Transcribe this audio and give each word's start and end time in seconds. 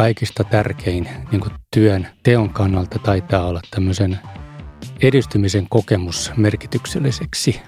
kaikista 0.00 0.44
tärkein 0.44 1.08
niin 1.32 1.40
kuin 1.40 1.52
työn 1.74 2.08
teon 2.22 2.50
kannalta 2.50 2.98
taitaa 2.98 3.46
olla 3.46 3.60
tämmöisen 3.70 4.18
edistymisen 5.02 5.66
kokemus 5.68 6.32
merkitykselliseksi. 6.36 7.60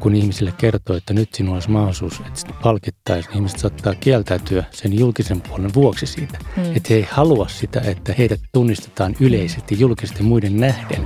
Kun 0.00 0.14
ihmisille 0.14 0.52
kertoo, 0.58 0.96
että 0.96 1.14
nyt 1.14 1.34
sinulla 1.34 1.56
olisi 1.56 1.70
mahdollisuus, 1.70 2.20
että 2.20 2.52
palkittaisiin, 2.62 3.30
niin 3.30 3.36
ihmiset 3.36 3.58
saattaa 3.58 3.94
kieltäytyä 3.94 4.64
sen 4.70 4.98
julkisen 4.98 5.40
puolen 5.40 5.74
vuoksi 5.74 6.06
siitä. 6.06 6.38
Mm. 6.56 6.62
Että 6.62 6.88
he 6.90 6.94
ei 6.94 7.08
halua 7.10 7.48
sitä, 7.48 7.80
että 7.80 8.14
heidät 8.18 8.40
tunnistetaan 8.52 9.16
yleisesti 9.20 9.80
julkisesti 9.80 10.22
muiden 10.22 10.60
nähden. 10.60 11.04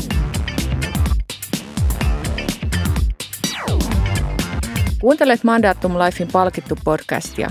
Kuuntelet 5.00 5.44
Mandatum 5.44 5.92
Lifein 5.98 6.28
palkittu 6.32 6.78
podcastia. 6.84 7.50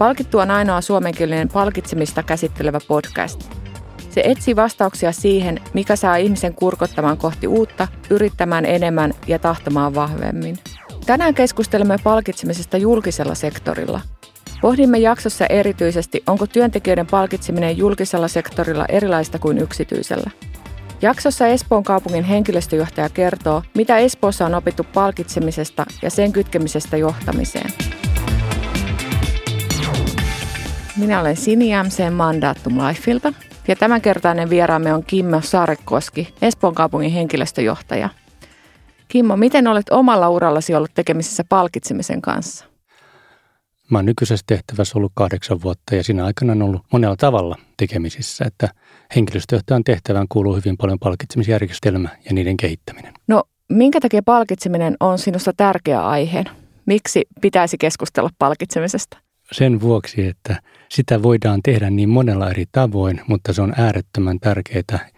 Palkittu 0.00 0.38
on 0.38 0.50
ainoa 0.50 0.80
suomenkielinen 0.80 1.48
palkitsemista 1.48 2.22
käsittelevä 2.22 2.78
podcast. 2.88 3.50
Se 4.10 4.22
etsii 4.24 4.56
vastauksia 4.56 5.12
siihen, 5.12 5.60
mikä 5.74 5.96
saa 5.96 6.16
ihmisen 6.16 6.54
kurkottamaan 6.54 7.18
kohti 7.18 7.46
uutta, 7.46 7.88
yrittämään 8.10 8.66
enemmän 8.66 9.14
ja 9.26 9.38
tahtomaan 9.38 9.94
vahvemmin. 9.94 10.58
Tänään 11.06 11.34
keskustelemme 11.34 11.96
palkitsemisesta 12.04 12.76
julkisella 12.76 13.34
sektorilla. 13.34 14.00
Pohdimme 14.60 14.98
jaksossa 14.98 15.46
erityisesti, 15.46 16.22
onko 16.26 16.46
työntekijöiden 16.46 17.06
palkitseminen 17.06 17.78
julkisella 17.78 18.28
sektorilla 18.28 18.86
erilaista 18.88 19.38
kuin 19.38 19.58
yksityisellä. 19.58 20.30
Jaksossa 21.02 21.46
Espoon 21.46 21.84
kaupungin 21.84 22.24
henkilöstöjohtaja 22.24 23.08
kertoo, 23.08 23.62
mitä 23.74 23.98
Espoossa 23.98 24.46
on 24.46 24.54
opittu 24.54 24.86
palkitsemisesta 24.94 25.86
ja 26.02 26.10
sen 26.10 26.32
kytkemisestä 26.32 26.96
johtamiseen. 26.96 27.70
Minä 31.00 31.20
olen 31.20 31.36
Sini 31.36 31.70
MC 31.84 32.10
Mandatum 32.10 32.78
Lifeilta 32.78 33.32
ja 33.68 33.76
tämänkertainen 33.76 34.50
vieraamme 34.50 34.94
on 34.94 35.04
Kimmo 35.04 35.40
Saarekoski, 35.40 36.34
Espoon 36.42 36.74
kaupungin 36.74 37.10
henkilöstöjohtaja. 37.10 38.08
Kimmo, 39.08 39.36
miten 39.36 39.66
olet 39.66 39.88
omalla 39.90 40.28
urallasi 40.28 40.74
ollut 40.74 40.90
tekemisissä 40.94 41.44
palkitsemisen 41.48 42.22
kanssa? 42.22 42.64
Mä 43.90 43.98
oon 43.98 44.06
nykyisessä 44.06 44.44
tehtävässä 44.46 44.98
ollut 44.98 45.12
kahdeksan 45.14 45.62
vuotta 45.62 45.94
ja 45.94 46.04
siinä 46.04 46.24
aikana 46.24 46.52
on 46.52 46.62
ollut 46.62 46.82
monella 46.92 47.16
tavalla 47.16 47.56
tekemisissä, 47.76 48.44
että 48.44 48.68
henkilöstöjohtajan 49.16 49.84
tehtävään 49.84 50.26
kuuluu 50.28 50.56
hyvin 50.56 50.76
paljon 50.76 50.98
palkitsemisjärjestelmä 50.98 52.08
ja 52.24 52.32
niiden 52.32 52.56
kehittäminen. 52.56 53.14
No, 53.28 53.42
minkä 53.68 54.00
takia 54.00 54.22
palkitseminen 54.22 54.96
on 55.00 55.18
sinusta 55.18 55.52
tärkeä 55.56 56.06
aihe? 56.06 56.44
Miksi 56.86 57.22
pitäisi 57.40 57.78
keskustella 57.78 58.30
palkitsemisesta? 58.38 59.29
Sen 59.52 59.80
vuoksi, 59.80 60.26
että 60.26 60.62
sitä 60.88 61.22
voidaan 61.22 61.60
tehdä 61.62 61.90
niin 61.90 62.08
monella 62.08 62.50
eri 62.50 62.64
tavoin, 62.72 63.20
mutta 63.28 63.52
se 63.52 63.62
on 63.62 63.72
äärettömän 63.76 64.40
tärkeää. 64.40 65.08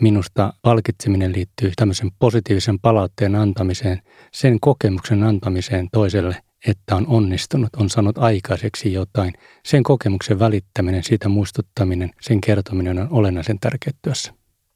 Minusta 0.00 0.52
palkitseminen 0.62 1.32
liittyy 1.32 1.72
tämmöisen 1.76 2.10
positiivisen 2.18 2.78
palautteen 2.78 3.34
antamiseen, 3.34 4.02
sen 4.32 4.60
kokemuksen 4.60 5.22
antamiseen 5.22 5.88
toiselle, 5.92 6.36
että 6.66 6.96
on 6.96 7.06
onnistunut, 7.06 7.70
on 7.76 7.90
saanut 7.90 8.18
aikaiseksi 8.18 8.92
jotain. 8.92 9.32
Sen 9.64 9.82
kokemuksen 9.82 10.38
välittäminen, 10.38 11.04
siitä 11.04 11.28
muistuttaminen, 11.28 12.10
sen 12.20 12.40
kertominen 12.40 12.98
on 12.98 13.08
olennaisen 13.10 13.58
tärkeä 13.58 13.92
työssä. 14.02 14.32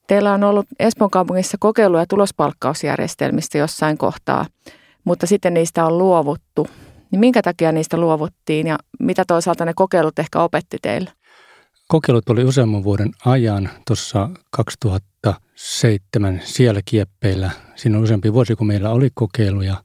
Teillä 0.07 0.33
on 0.33 0.45
ollut 0.45 0.67
Espoon 0.79 1.11
kaupungissa 1.11 1.57
kokeiluja 1.61 2.07
tulospalkkausjärjestelmistä 2.07 3.59
jossain 3.59 3.99
kohtaa, 3.99 4.47
mutta 5.05 5.27
sitten 5.27 5.55
niistä 5.55 5.85
on 5.85 5.99
luovuttu. 5.99 6.69
Niin 7.13 7.21
minkä 7.21 7.43
takia 7.43 7.73
niistä 7.73 7.97
luovuttiin 7.97 8.67
ja 8.67 8.79
mitä 9.01 9.25
toisaalta 9.27 9.65
ne 9.65 9.73
kokeilut 9.77 10.19
ehkä 10.19 10.43
opetti 10.43 10.77
teille? 10.83 11.13
Kokeilut 11.89 12.29
oli 12.31 12.45
useamman 12.45 12.85
vuoden 12.85 13.11
ajan 13.25 13.71
tuossa 13.87 14.31
2007 14.51 16.41
siellä 16.45 16.81
kieppeillä. 16.85 17.51
Siinä 17.75 17.99
on 17.99 18.05
useampi 18.05 18.33
vuosi, 18.33 18.57
kun 18.57 18.67
meillä 18.67 18.91
oli 18.91 19.09
kokeiluja. 19.15 19.85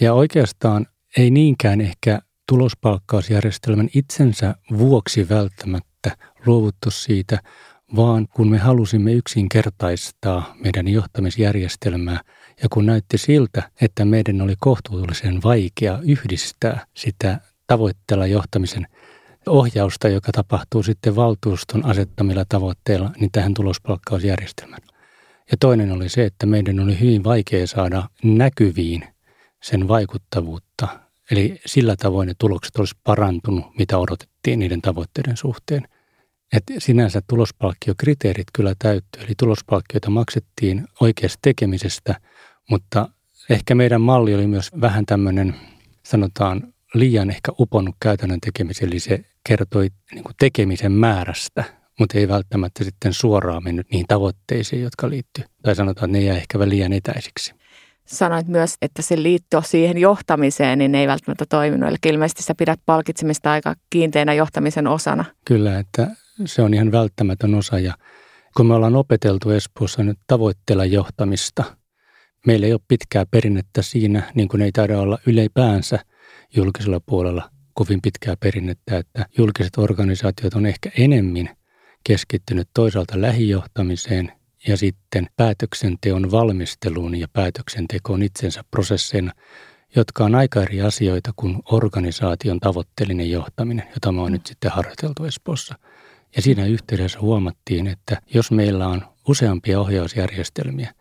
Ja 0.00 0.14
oikeastaan 0.14 0.86
ei 1.16 1.30
niinkään 1.30 1.80
ehkä 1.80 2.18
tulospalkkausjärjestelmän 2.48 3.88
itsensä 3.94 4.54
vuoksi 4.78 5.28
välttämättä 5.28 6.16
luovuttu 6.46 6.90
siitä, 6.90 7.38
vaan 7.96 8.28
kun 8.28 8.50
me 8.50 8.58
halusimme 8.58 9.12
yksinkertaistaa 9.12 10.54
meidän 10.64 10.88
johtamisjärjestelmää 10.88 12.20
ja 12.62 12.68
kun 12.68 12.86
näytti 12.86 13.18
siltä, 13.18 13.70
että 13.80 14.04
meidän 14.04 14.40
oli 14.40 14.54
kohtuullisen 14.58 15.42
vaikea 15.42 15.98
yhdistää 16.02 16.86
sitä 16.96 17.40
tavoitteella 17.66 18.26
johtamisen 18.26 18.86
ohjausta, 19.46 20.08
joka 20.08 20.32
tapahtuu 20.32 20.82
sitten 20.82 21.16
valtuuston 21.16 21.84
asettamilla 21.84 22.44
tavoitteilla, 22.48 23.10
niin 23.20 23.30
tähän 23.32 23.54
tulospalkkausjärjestelmään. 23.54 24.82
Ja 25.50 25.56
toinen 25.60 25.92
oli 25.92 26.08
se, 26.08 26.24
että 26.24 26.46
meidän 26.46 26.80
oli 26.80 27.00
hyvin 27.00 27.24
vaikea 27.24 27.66
saada 27.66 28.08
näkyviin 28.24 29.04
sen 29.62 29.88
vaikuttavuutta. 29.88 30.88
Eli 31.30 31.60
sillä 31.66 31.96
tavoin 31.96 32.26
ne 32.26 32.34
tulokset 32.38 32.76
olisi 32.76 32.94
parantunut, 33.04 33.64
mitä 33.78 33.98
odotettiin 33.98 34.58
niiden 34.58 34.82
tavoitteiden 34.82 35.36
suhteen. 35.36 35.88
Et 36.52 36.62
sinänsä 36.78 37.22
tulospalkkiokriteerit 37.26 38.46
kyllä 38.52 38.74
täyttyy, 38.78 39.22
eli 39.22 39.32
tulospalkkioita 39.38 40.10
maksettiin 40.10 40.88
oikeasta 41.00 41.38
tekemisestä, 41.42 42.14
mutta 42.70 43.08
ehkä 43.50 43.74
meidän 43.74 44.00
malli 44.00 44.34
oli 44.34 44.46
myös 44.46 44.70
vähän 44.80 45.06
tämmöinen, 45.06 45.54
sanotaan, 46.02 46.74
liian 46.94 47.30
ehkä 47.30 47.52
uponnut 47.58 47.94
käytännön 48.00 48.40
tekemiseen, 48.40 48.90
eli 48.90 49.00
se 49.00 49.24
kertoi 49.48 49.88
niin 50.14 50.24
kuin 50.24 50.34
tekemisen 50.38 50.92
määrästä, 50.92 51.64
mutta 51.98 52.18
ei 52.18 52.28
välttämättä 52.28 52.84
sitten 52.84 53.12
suoraan 53.12 53.64
mennyt 53.64 53.90
niihin 53.90 54.06
tavoitteisiin, 54.08 54.82
jotka 54.82 55.10
liittyy. 55.10 55.44
Tai 55.62 55.74
sanotaan, 55.74 56.10
että 56.10 56.18
ne 56.18 56.24
jää 56.24 56.36
ehkä 56.36 56.58
liian 56.68 56.92
etäisiksi. 56.92 57.54
Sanoit 58.04 58.48
myös, 58.48 58.74
että 58.82 59.02
se 59.02 59.22
liitto 59.22 59.62
siihen 59.66 59.98
johtamiseen 59.98 60.78
niin 60.78 60.94
ei 60.94 61.06
välttämättä 61.06 61.44
toiminut. 61.48 61.88
Eli 61.88 61.96
ilmeisesti 62.06 62.42
sä 62.42 62.54
pidät 62.54 62.80
palkitsemista 62.86 63.52
aika 63.52 63.74
kiinteänä 63.90 64.34
johtamisen 64.34 64.86
osana. 64.86 65.24
Kyllä, 65.44 65.78
että 65.78 66.10
se 66.44 66.62
on 66.62 66.74
ihan 66.74 66.92
välttämätön 66.92 67.54
osa. 67.54 67.78
Ja 67.78 67.94
kun 68.56 68.66
me 68.66 68.74
ollaan 68.74 68.96
opeteltu 68.96 69.50
Espoossa 69.50 70.02
nyt 70.02 70.18
tavoitteella 70.26 70.84
johtamista, 70.84 71.64
meillä 72.46 72.66
ei 72.66 72.72
ole 72.72 72.80
pitkää 72.88 73.26
perinnettä 73.30 73.82
siinä, 73.82 74.32
niin 74.34 74.48
kuin 74.48 74.62
ei 74.62 74.72
taida 74.72 74.98
olla 74.98 75.18
yleipäänsä 75.26 75.98
julkisella 76.56 77.00
puolella 77.00 77.50
kovin 77.74 78.02
pitkää 78.02 78.36
perinnettä, 78.36 78.98
että 78.98 79.26
julkiset 79.38 79.78
organisaatiot 79.78 80.54
on 80.54 80.66
ehkä 80.66 80.90
enemmän 80.98 81.48
keskittynyt 82.04 82.68
toisaalta 82.74 83.20
lähijohtamiseen 83.20 84.32
ja 84.68 84.76
sitten 84.76 85.26
päätöksenteon 85.36 86.30
valmisteluun 86.30 87.14
ja 87.14 87.28
päätöksentekoon 87.32 88.22
itsensä 88.22 88.64
prosesseina, 88.70 89.32
jotka 89.96 90.24
on 90.24 90.34
aika 90.34 90.62
eri 90.62 90.80
asioita 90.80 91.30
kuin 91.36 91.58
organisaation 91.64 92.60
tavoitteellinen 92.60 93.30
johtaminen, 93.30 93.88
jota 93.94 94.12
me 94.12 94.20
on 94.20 94.32
nyt 94.32 94.46
sitten 94.46 94.70
harjoiteltu 94.70 95.24
Espoossa. 95.24 95.74
Ja 96.36 96.42
siinä 96.42 96.66
yhteydessä 96.66 97.20
huomattiin, 97.20 97.86
että 97.86 98.20
jos 98.34 98.50
meillä 98.50 98.88
on 98.88 99.02
useampia 99.28 99.80
ohjausjärjestelmiä, 99.80 100.94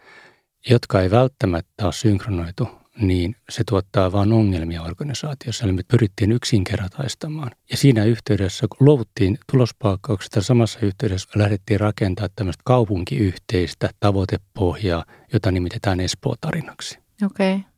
jotka 0.69 1.01
ei 1.01 1.11
välttämättä 1.11 1.85
ole 1.85 1.93
synkronoitu 1.93 2.67
niin 3.01 3.35
se 3.49 3.63
tuottaa 3.63 4.11
vain 4.11 4.33
ongelmia 4.33 4.81
organisaatiossa. 4.81 5.65
Eli 5.65 5.71
me 5.71 5.81
pyrittiin 5.87 6.31
yksinkertaistamaan. 6.31 7.51
Ja 7.71 7.77
siinä 7.77 8.05
yhteydessä, 8.05 8.67
kun 8.67 8.87
luovuttiin 8.87 9.37
tulospalkkauksesta, 9.51 10.41
samassa 10.41 10.79
yhteydessä 10.81 11.29
lähdettiin 11.35 11.79
rakentaa 11.79 12.27
tämmöistä 12.35 12.61
kaupunkiyhteistä 12.65 13.89
tavoitepohjaa, 13.99 15.05
jota 15.33 15.51
nimitetään 15.51 15.99
Espoo-tarinaksi. 15.99 16.99
Okei. 17.25 17.55
Okay. 17.55 17.70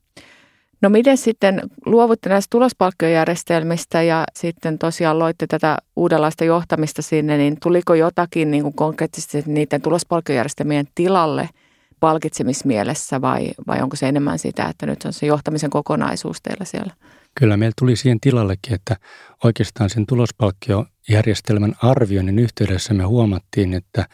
No 0.83 0.89
miten 0.89 1.17
sitten 1.17 1.61
luovutte 1.85 2.29
näistä 2.29 2.47
tulospalkkiojärjestelmistä 2.49 4.01
ja 4.01 4.23
sitten 4.35 4.79
tosiaan 4.79 5.19
loitte 5.19 5.47
tätä 5.47 5.77
uudenlaista 5.95 6.43
johtamista 6.43 7.01
sinne, 7.01 7.37
niin 7.37 7.57
tuliko 7.59 7.93
jotakin 7.93 8.51
niin 8.51 8.63
kuin 8.63 8.73
konkreettisesti 8.73 9.43
niiden 9.45 9.81
tulospalkkiojärjestelmien 9.81 10.87
tilalle– 10.95 11.49
palkitsemismielessä 12.03 13.21
vai, 13.21 13.51
vai 13.67 13.81
onko 13.81 13.95
se 13.95 14.07
enemmän 14.07 14.39
sitä, 14.39 14.65
että 14.65 14.85
nyt 14.85 15.05
on 15.05 15.13
se 15.13 15.25
johtamisen 15.25 15.69
kokonaisuus 15.69 16.41
teillä 16.41 16.65
siellä? 16.65 16.93
Kyllä 17.39 17.57
meillä 17.57 17.73
tuli 17.79 17.95
siihen 17.95 18.19
tilallekin, 18.19 18.73
että 18.73 18.95
oikeastaan 19.43 19.89
sen 19.89 20.05
tulospalkkiojärjestelmän 20.05 21.75
arvioinnin 21.81 22.39
yhteydessä 22.39 22.93
me 22.93 23.03
huomattiin, 23.03 23.73
että, 23.73 24.05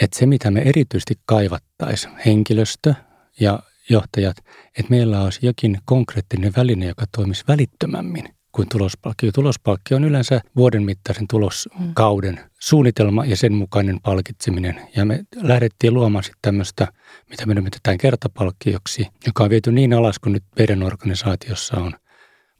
että 0.00 0.18
se 0.18 0.26
mitä 0.26 0.50
me 0.50 0.60
erityisesti 0.60 1.14
kaivattaisiin, 1.24 2.12
henkilöstö 2.26 2.94
ja 3.40 3.58
johtajat, 3.90 4.36
että 4.78 4.90
meillä 4.90 5.22
olisi 5.22 5.46
jokin 5.46 5.78
konkreettinen 5.84 6.52
väline, 6.56 6.86
joka 6.86 7.04
toimisi 7.16 7.44
välittömämmin 7.48 8.24
kuin 8.52 8.68
tulospalkkio. 8.68 9.32
Tulospalkkio 9.32 9.96
on 9.96 10.04
yleensä 10.04 10.40
vuoden 10.56 10.82
mittaisen 10.82 11.28
tuloskauden 11.30 12.40
suunnitelma 12.60 13.24
ja 13.24 13.36
sen 13.36 13.52
mukainen 13.52 14.00
palkitseminen. 14.00 14.80
Ja 14.96 15.04
me 15.04 15.24
lähdettiin 15.36 15.94
luomaan 15.94 16.24
sitten 16.24 16.38
tämmöistä, 16.42 16.88
mitä 17.30 17.46
me 17.46 17.54
nimitetään 17.54 17.98
kertapalkkioksi, 17.98 19.06
joka 19.26 19.44
on 19.44 19.50
viety 19.50 19.72
niin 19.72 19.94
alas 19.94 20.18
kuin 20.18 20.32
nyt 20.32 20.44
meidän 20.58 20.82
organisaatiossa 20.82 21.76
on 21.76 21.92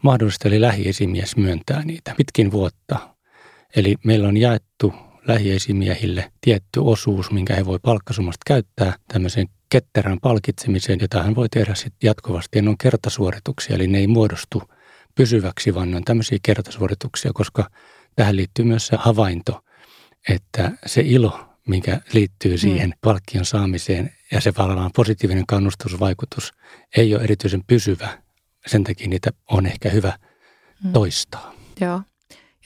mahdollista, 0.03 0.49
eli 0.49 0.61
lähiesimies 0.61 1.37
myöntää 1.37 1.85
niitä 1.85 2.15
pitkin 2.17 2.50
vuotta. 2.50 3.17
Eli 3.76 3.97
meillä 4.05 4.29
on 4.29 4.37
jaettu 4.37 4.94
lähiesimiehille 5.26 6.32
tietty 6.40 6.81
osuus, 6.81 7.31
minkä 7.31 7.55
he 7.55 7.64
voi 7.64 7.78
palkkasumasta 7.82 8.43
käyttää 8.46 8.94
tämmöiseen 9.12 9.46
ketterän 9.69 10.19
palkitsemiseen, 10.20 10.99
jota 11.02 11.22
hän 11.22 11.34
voi 11.34 11.49
tehdä 11.49 11.75
sitten 11.75 12.08
jatkuvasti. 12.08 12.58
Ja 12.58 12.62
ne 12.62 12.70
on 12.70 12.78
kertasuorituksia, 12.78 13.76
eli 13.76 13.87
ne 13.87 13.99
ei 13.99 14.06
muodostu 14.06 14.62
pysyväksi, 15.14 15.75
vaan 15.75 15.90
ne 15.90 15.96
on 15.96 16.05
tämmöisiä 16.05 16.38
kertasuorituksia, 16.43 17.31
koska 17.34 17.70
tähän 18.17 18.37
liittyy 18.37 18.64
myös 18.64 18.87
se 18.87 18.96
havainto, 18.96 19.64
että 20.28 20.72
se 20.87 21.00
ilo, 21.00 21.40
mikä 21.66 22.00
liittyy 22.12 22.52
mm. 22.52 22.58
siihen 22.58 22.88
mm. 22.88 22.99
palkkion 23.00 23.44
saamiseen 23.44 24.12
ja 24.32 24.40
se 24.40 24.52
tavallaan 24.52 24.90
positiivinen 24.96 25.46
kannustusvaikutus 25.46 26.52
ei 26.96 27.14
ole 27.14 27.23
erityisen 27.23 27.64
pysyvä. 27.66 28.19
Sen 28.66 28.84
takia 28.84 29.08
niitä 29.08 29.31
on 29.50 29.66
ehkä 29.66 29.90
hyvä 29.90 30.19
mm. 30.84 30.93
toistaa. 30.93 31.55
Joo. 31.81 32.00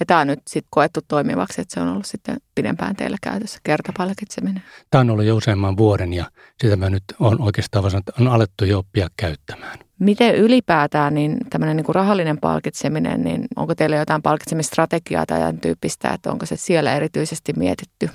Ja 0.01 0.07
tämä 0.07 0.21
on 0.21 0.27
nyt 0.27 0.41
sitten 0.47 0.69
koettu 0.71 1.01
toimivaksi, 1.09 1.61
että 1.61 1.75
se 1.75 1.81
on 1.81 1.89
ollut 1.89 2.07
sitten 2.07 2.37
pidempään 2.55 2.97
teillä 2.97 3.17
käytössä, 3.23 3.59
kertapalkitseminen. 3.65 4.63
Tämä 4.91 5.01
on 5.01 5.11
ollut 5.11 5.25
jo 5.25 5.37
useamman 5.37 5.77
vuoden 5.77 6.13
ja 6.13 6.31
sitä 6.63 6.77
me 6.77 6.91
nyt 6.91 7.05
on 7.21 7.41
oikeastaan 7.41 7.85
on 8.21 8.29
alettu 8.29 8.65
jo 8.65 8.79
oppia 8.79 9.09
käyttämään. 9.17 9.79
Miten 9.99 10.35
ylipäätään 10.35 11.15
niin 11.15 11.39
tämmöinen 11.51 11.77
niin 11.77 11.85
kuin 11.85 11.95
rahallinen 11.95 12.41
palkitseminen, 12.41 13.23
niin 13.23 13.47
onko 13.57 13.75
teillä 13.75 13.97
jotain 13.97 14.23
palkitsemistrategiaa 14.23 15.27
tai 15.27 15.39
jotain 15.39 15.61
tyyppistä, 15.61 16.11
että 16.11 16.33
onko 16.33 16.47
se 16.47 16.57
siellä 16.57 16.95
erityisesti 16.95 17.53
mietitty? 17.57 18.11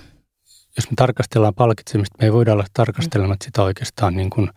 Jos 0.77 0.91
me 0.91 0.95
tarkastellaan 0.95 1.55
palkitsemista, 1.55 2.17
me 2.19 2.25
ei 2.25 2.33
voida 2.33 2.53
olla 2.53 2.65
tarkastelematta 2.73 3.45
sitä 3.45 3.63
oikeastaan 3.63 4.15
niin 4.15 4.29
kuin 4.29 4.49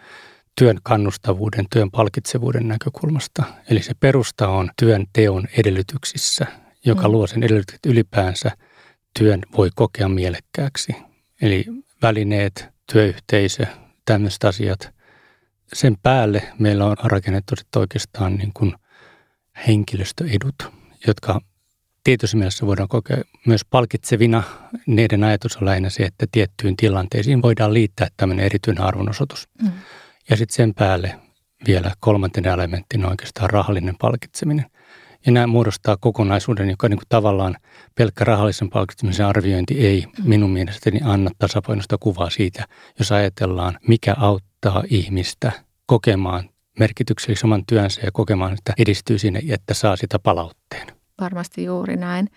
työn 0.59 0.79
kannustavuuden, 0.83 1.67
työn 1.73 1.91
palkitsevuuden 1.91 2.69
näkökulmasta. 2.69 3.43
Eli 3.71 3.83
se 3.83 3.93
perusta 4.01 4.49
on 4.49 4.71
työn 4.79 5.07
teon 5.13 5.49
edellytyksissä– 5.59 6.47
joka 6.85 7.09
mm. 7.09 7.13
luo 7.13 7.27
sen 7.27 7.43
edellytykset 7.43 7.87
ylipäänsä 7.87 8.51
työn 9.19 9.43
voi 9.57 9.71
kokea 9.75 10.09
mielekkääksi. 10.09 10.97
Eli 11.43 11.65
välineet, 12.03 12.69
työyhteisö, 12.93 13.67
tämmöiset 14.05 14.45
asiat. 14.45 14.95
Sen 15.73 15.97
päälle 16.03 16.43
meillä 16.59 16.85
on 16.85 16.97
rakennettu 17.03 17.57
sitten 17.57 17.81
oikeastaan 17.81 18.35
niin 18.35 18.53
kuin 18.55 18.75
henkilöstöedut, 19.67 20.55
jotka 21.07 21.41
tietyssä 22.05 22.37
mielessä 22.37 22.67
voidaan 22.67 22.89
kokea 22.89 23.23
myös 23.47 23.65
palkitsevina. 23.65 24.43
Niiden 24.87 25.25
ajatus 25.25 25.57
on 25.57 25.65
lähinnä 25.65 25.91
se, 25.91 26.03
että 26.03 26.27
tiettyyn 26.33 26.77
tilanteisiin 26.77 27.43
voidaan 27.43 27.75
liittää 27.75 28.09
tämmöinen 28.17 28.47
erityinen 28.47 28.85
arvonosoitus. 28.85 29.49
Mm. 29.63 29.73
Ja 30.31 30.37
sitten 30.37 30.55
sen 30.55 30.75
päälle 30.75 31.21
vielä 31.67 31.93
kolmantena 32.01 32.53
elementtina 32.53 33.09
oikeastaan 33.09 33.51
rahallinen 33.51 33.95
palkitseminen– 33.99 34.67
ja 35.27 35.33
nämä 35.33 35.47
muodostaa 35.47 35.97
kokonaisuuden, 36.01 36.71
joka 36.71 36.89
niin 36.89 36.99
kuin 36.99 37.09
tavallaan 37.09 37.57
pelkkä 37.95 38.25
rahallisen 38.25 38.71
palkitsemisen 38.71 39.27
arviointi 39.27 39.87
ei 39.87 40.07
minun 40.25 40.51
mielestäni 40.51 41.01
anna 41.05 41.31
tasapainosta 41.39 41.99
kuvaa 42.01 42.31
siitä, 42.31 42.67
jos 42.99 43.13
ajatellaan, 43.13 43.79
mikä 43.89 44.15
auttaa 44.19 44.85
ihmistä 44.89 45.53
kokemaan 45.87 46.51
merkityksellisen 46.79 47.47
oman 47.47 47.67
työnsä 47.67 48.01
ja 48.05 48.13
kokemaan, 48.13 48.53
että 48.53 48.73
edistyy 48.79 49.19
sinne, 49.19 49.43
että 49.49 49.75
saa 49.75 49.97
sitä 49.97 50.19
palautteen. 50.19 50.87
Varmasti 51.21 51.65
juuri 51.65 51.97
näin. 51.97 52.29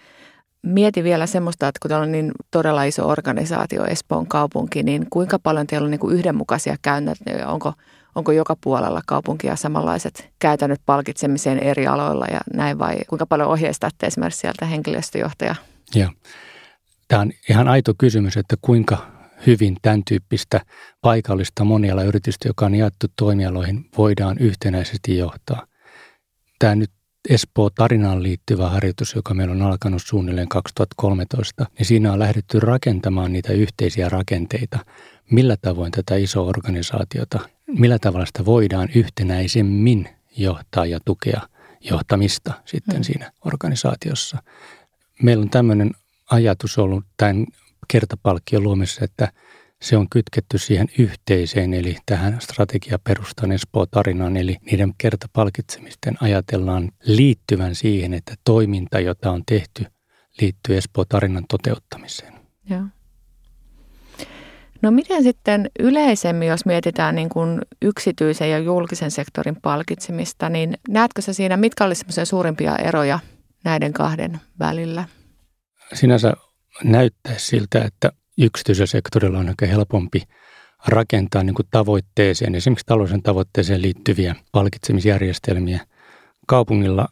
Mieti 0.61 1.03
vielä 1.03 1.25
semmoista, 1.25 1.67
että 1.67 1.79
kun 1.81 1.89
teillä 1.89 2.03
on 2.03 2.11
niin 2.11 2.31
todella 2.51 2.83
iso 2.83 3.07
organisaatio 3.09 3.85
Espoon 3.85 4.27
kaupunki, 4.27 4.83
niin 4.83 5.07
kuinka 5.09 5.39
paljon 5.39 5.67
teillä 5.67 5.85
on 5.85 5.91
niin 5.91 5.99
kuin 5.99 6.15
yhdenmukaisia 6.15 6.75
käynnöjä? 6.81 7.47
Onko 7.47 7.73
onko 8.15 8.31
joka 8.31 8.55
puolella 8.61 9.01
kaupunkia 9.05 9.55
samanlaiset 9.55 10.29
käytännöt 10.39 10.81
palkitsemiseen 10.85 11.59
eri 11.59 11.87
aloilla 11.87 12.25
ja 12.25 12.39
näin 12.53 12.79
vai 12.79 12.95
kuinka 13.09 13.25
paljon 13.25 13.49
ohjeistatte 13.49 14.07
esimerkiksi 14.07 14.39
sieltä 14.39 14.65
henkilöstöjohtaja? 14.65 15.55
Joo. 15.95 16.09
Tämä 17.07 17.21
on 17.21 17.31
ihan 17.49 17.67
aito 17.67 17.93
kysymys, 17.97 18.37
että 18.37 18.55
kuinka 18.61 18.97
hyvin 19.47 19.77
tämän 19.81 20.01
tyyppistä 20.07 20.61
paikallista 21.01 21.63
moniala 21.63 22.03
yritystä, 22.03 22.47
joka 22.49 22.65
on 22.65 22.75
jaettu 22.75 23.07
toimialoihin, 23.15 23.89
voidaan 23.97 24.37
yhtenäisesti 24.39 25.17
johtaa. 25.17 25.67
Tämä 26.59 26.75
nyt 26.75 26.91
Espoo 27.29 27.69
tarinaan 27.69 28.23
liittyvä 28.23 28.69
harjoitus, 28.69 29.15
joka 29.15 29.33
meillä 29.33 29.51
on 29.51 29.61
alkanut 29.61 30.01
suunnilleen 30.05 30.47
2013, 30.47 31.65
niin 31.77 31.85
siinä 31.85 32.13
on 32.13 32.19
lähdetty 32.19 32.59
rakentamaan 32.59 33.33
niitä 33.33 33.53
yhteisiä 33.53 34.09
rakenteita, 34.09 34.79
millä 35.31 35.57
tavoin 35.61 35.91
tätä 35.91 36.15
isoa 36.15 36.49
organisaatiota, 36.49 37.39
millä 37.67 37.99
tavalla 37.99 38.25
sitä 38.25 38.45
voidaan 38.45 38.89
yhtenäisemmin 38.95 40.09
johtaa 40.37 40.85
ja 40.85 40.99
tukea 41.05 41.41
johtamista 41.81 42.53
sitten 42.65 42.97
mm. 42.97 43.03
siinä 43.03 43.31
organisaatiossa. 43.45 44.37
Meillä 45.21 45.41
on 45.41 45.49
tämmöinen 45.49 45.91
ajatus 46.31 46.77
ollut 46.77 47.05
tämän 47.17 47.45
kertapalkkion 47.87 48.63
luomisessa, 48.63 49.05
että 49.05 49.31
se 49.81 49.97
on 49.97 50.09
kytketty 50.09 50.57
siihen 50.57 50.87
yhteiseen, 50.97 51.73
eli 51.73 51.97
tähän 52.05 52.41
strategiaperustan 52.41 53.51
Espoo-tarinaan, 53.51 54.37
eli 54.37 54.57
niiden 54.71 54.93
kertapalkitsemisten 54.97 56.17
ajatellaan 56.21 56.91
liittyvän 57.03 57.75
siihen, 57.75 58.13
että 58.13 58.35
toiminta, 58.43 58.99
jota 58.99 59.31
on 59.31 59.43
tehty, 59.45 59.85
liittyy 60.41 60.77
Espoo-tarinan 60.77 61.45
toteuttamiseen. 61.49 62.33
Joo. 62.69 62.81
No 64.85 64.91
miten 64.91 65.23
sitten 65.23 65.69
yleisemmin, 65.79 66.47
jos 66.47 66.65
mietitään 66.65 67.15
niin 67.15 67.29
kuin 67.29 67.61
yksityisen 67.81 68.51
ja 68.51 68.59
julkisen 68.59 69.11
sektorin 69.11 69.55
palkitsemista, 69.61 70.49
niin 70.49 70.77
näetkö 70.89 71.21
sä 71.21 71.33
siinä, 71.33 71.57
mitkä 71.57 71.85
olisivat 71.85 72.27
suurimpia 72.27 72.75
eroja 72.75 73.19
näiden 73.63 73.93
kahden 73.93 74.39
välillä? 74.59 75.05
Sinänsä 75.93 76.33
näyttäisi 76.83 77.45
siltä, 77.45 77.83
että 77.83 78.11
yksityisellä 78.37 78.87
sektorilla 78.87 79.39
on 79.39 79.49
aika 79.49 79.65
helpompi 79.65 80.21
rakentaa 80.87 81.43
niin 81.43 81.55
kuin 81.55 81.67
tavoitteeseen, 81.71 82.55
esimerkiksi 82.55 82.85
talouden 82.85 83.23
tavoitteeseen 83.23 83.81
liittyviä 83.81 84.35
palkitsemisjärjestelmiä. 84.51 85.85
Kaupungilla 86.47 87.07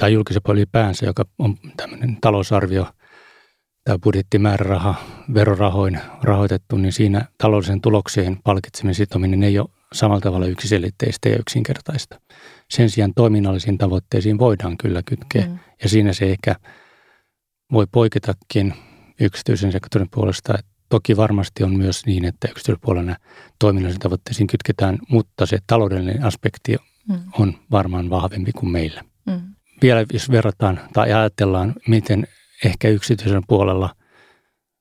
tai 0.00 0.12
julkisen 0.12 0.42
puolella 0.44 0.60
ylipäänsä, 0.60 1.06
joka 1.06 1.24
on 1.38 1.56
tämmöinen 1.76 2.18
talousarvio– 2.20 2.86
tämä 3.84 3.98
budjettimääräraha 3.98 4.94
verorahoin 5.34 6.00
rahoitettu, 6.22 6.76
niin 6.76 6.92
siinä 6.92 7.24
taloudellisen 7.38 7.80
tulokseen 7.80 8.38
palkitsemisen 8.44 9.06
sitominen 9.06 9.42
ei 9.42 9.58
ole 9.58 9.68
samalla 9.92 10.20
tavalla 10.20 10.46
yksiselitteistä 10.46 11.28
ja 11.28 11.38
yksinkertaista. 11.38 12.20
Sen 12.70 12.90
sijaan 12.90 13.12
toiminnallisiin 13.16 13.78
tavoitteisiin 13.78 14.38
voidaan 14.38 14.76
kyllä 14.76 15.02
kytkeä 15.06 15.46
mm. 15.46 15.58
ja 15.82 15.88
siinä 15.88 16.12
se 16.12 16.30
ehkä 16.30 16.56
voi 17.72 17.86
poiketakin 17.92 18.74
yksityisen 19.20 19.72
sektorin 19.72 20.08
puolesta. 20.10 20.58
Toki 20.88 21.16
varmasti 21.16 21.64
on 21.64 21.76
myös 21.76 22.06
niin, 22.06 22.24
että 22.24 22.48
yksityisen 22.50 22.80
puolella 22.80 23.16
toiminnallisiin 23.58 24.00
tavoitteisiin 24.00 24.46
kytketään, 24.46 24.98
mutta 25.08 25.46
se 25.46 25.58
taloudellinen 25.66 26.24
aspekti 26.24 26.76
mm. 27.08 27.18
on 27.38 27.54
varmaan 27.70 28.10
vahvempi 28.10 28.52
kuin 28.52 28.72
meillä. 28.72 29.04
Mm. 29.26 29.40
Vielä 29.82 30.04
jos 30.12 30.30
verrataan 30.30 30.80
tai 30.92 31.12
ajatellaan, 31.12 31.74
miten 31.88 32.26
ehkä 32.64 32.88
yksityisen 32.88 33.42
puolella 33.48 33.94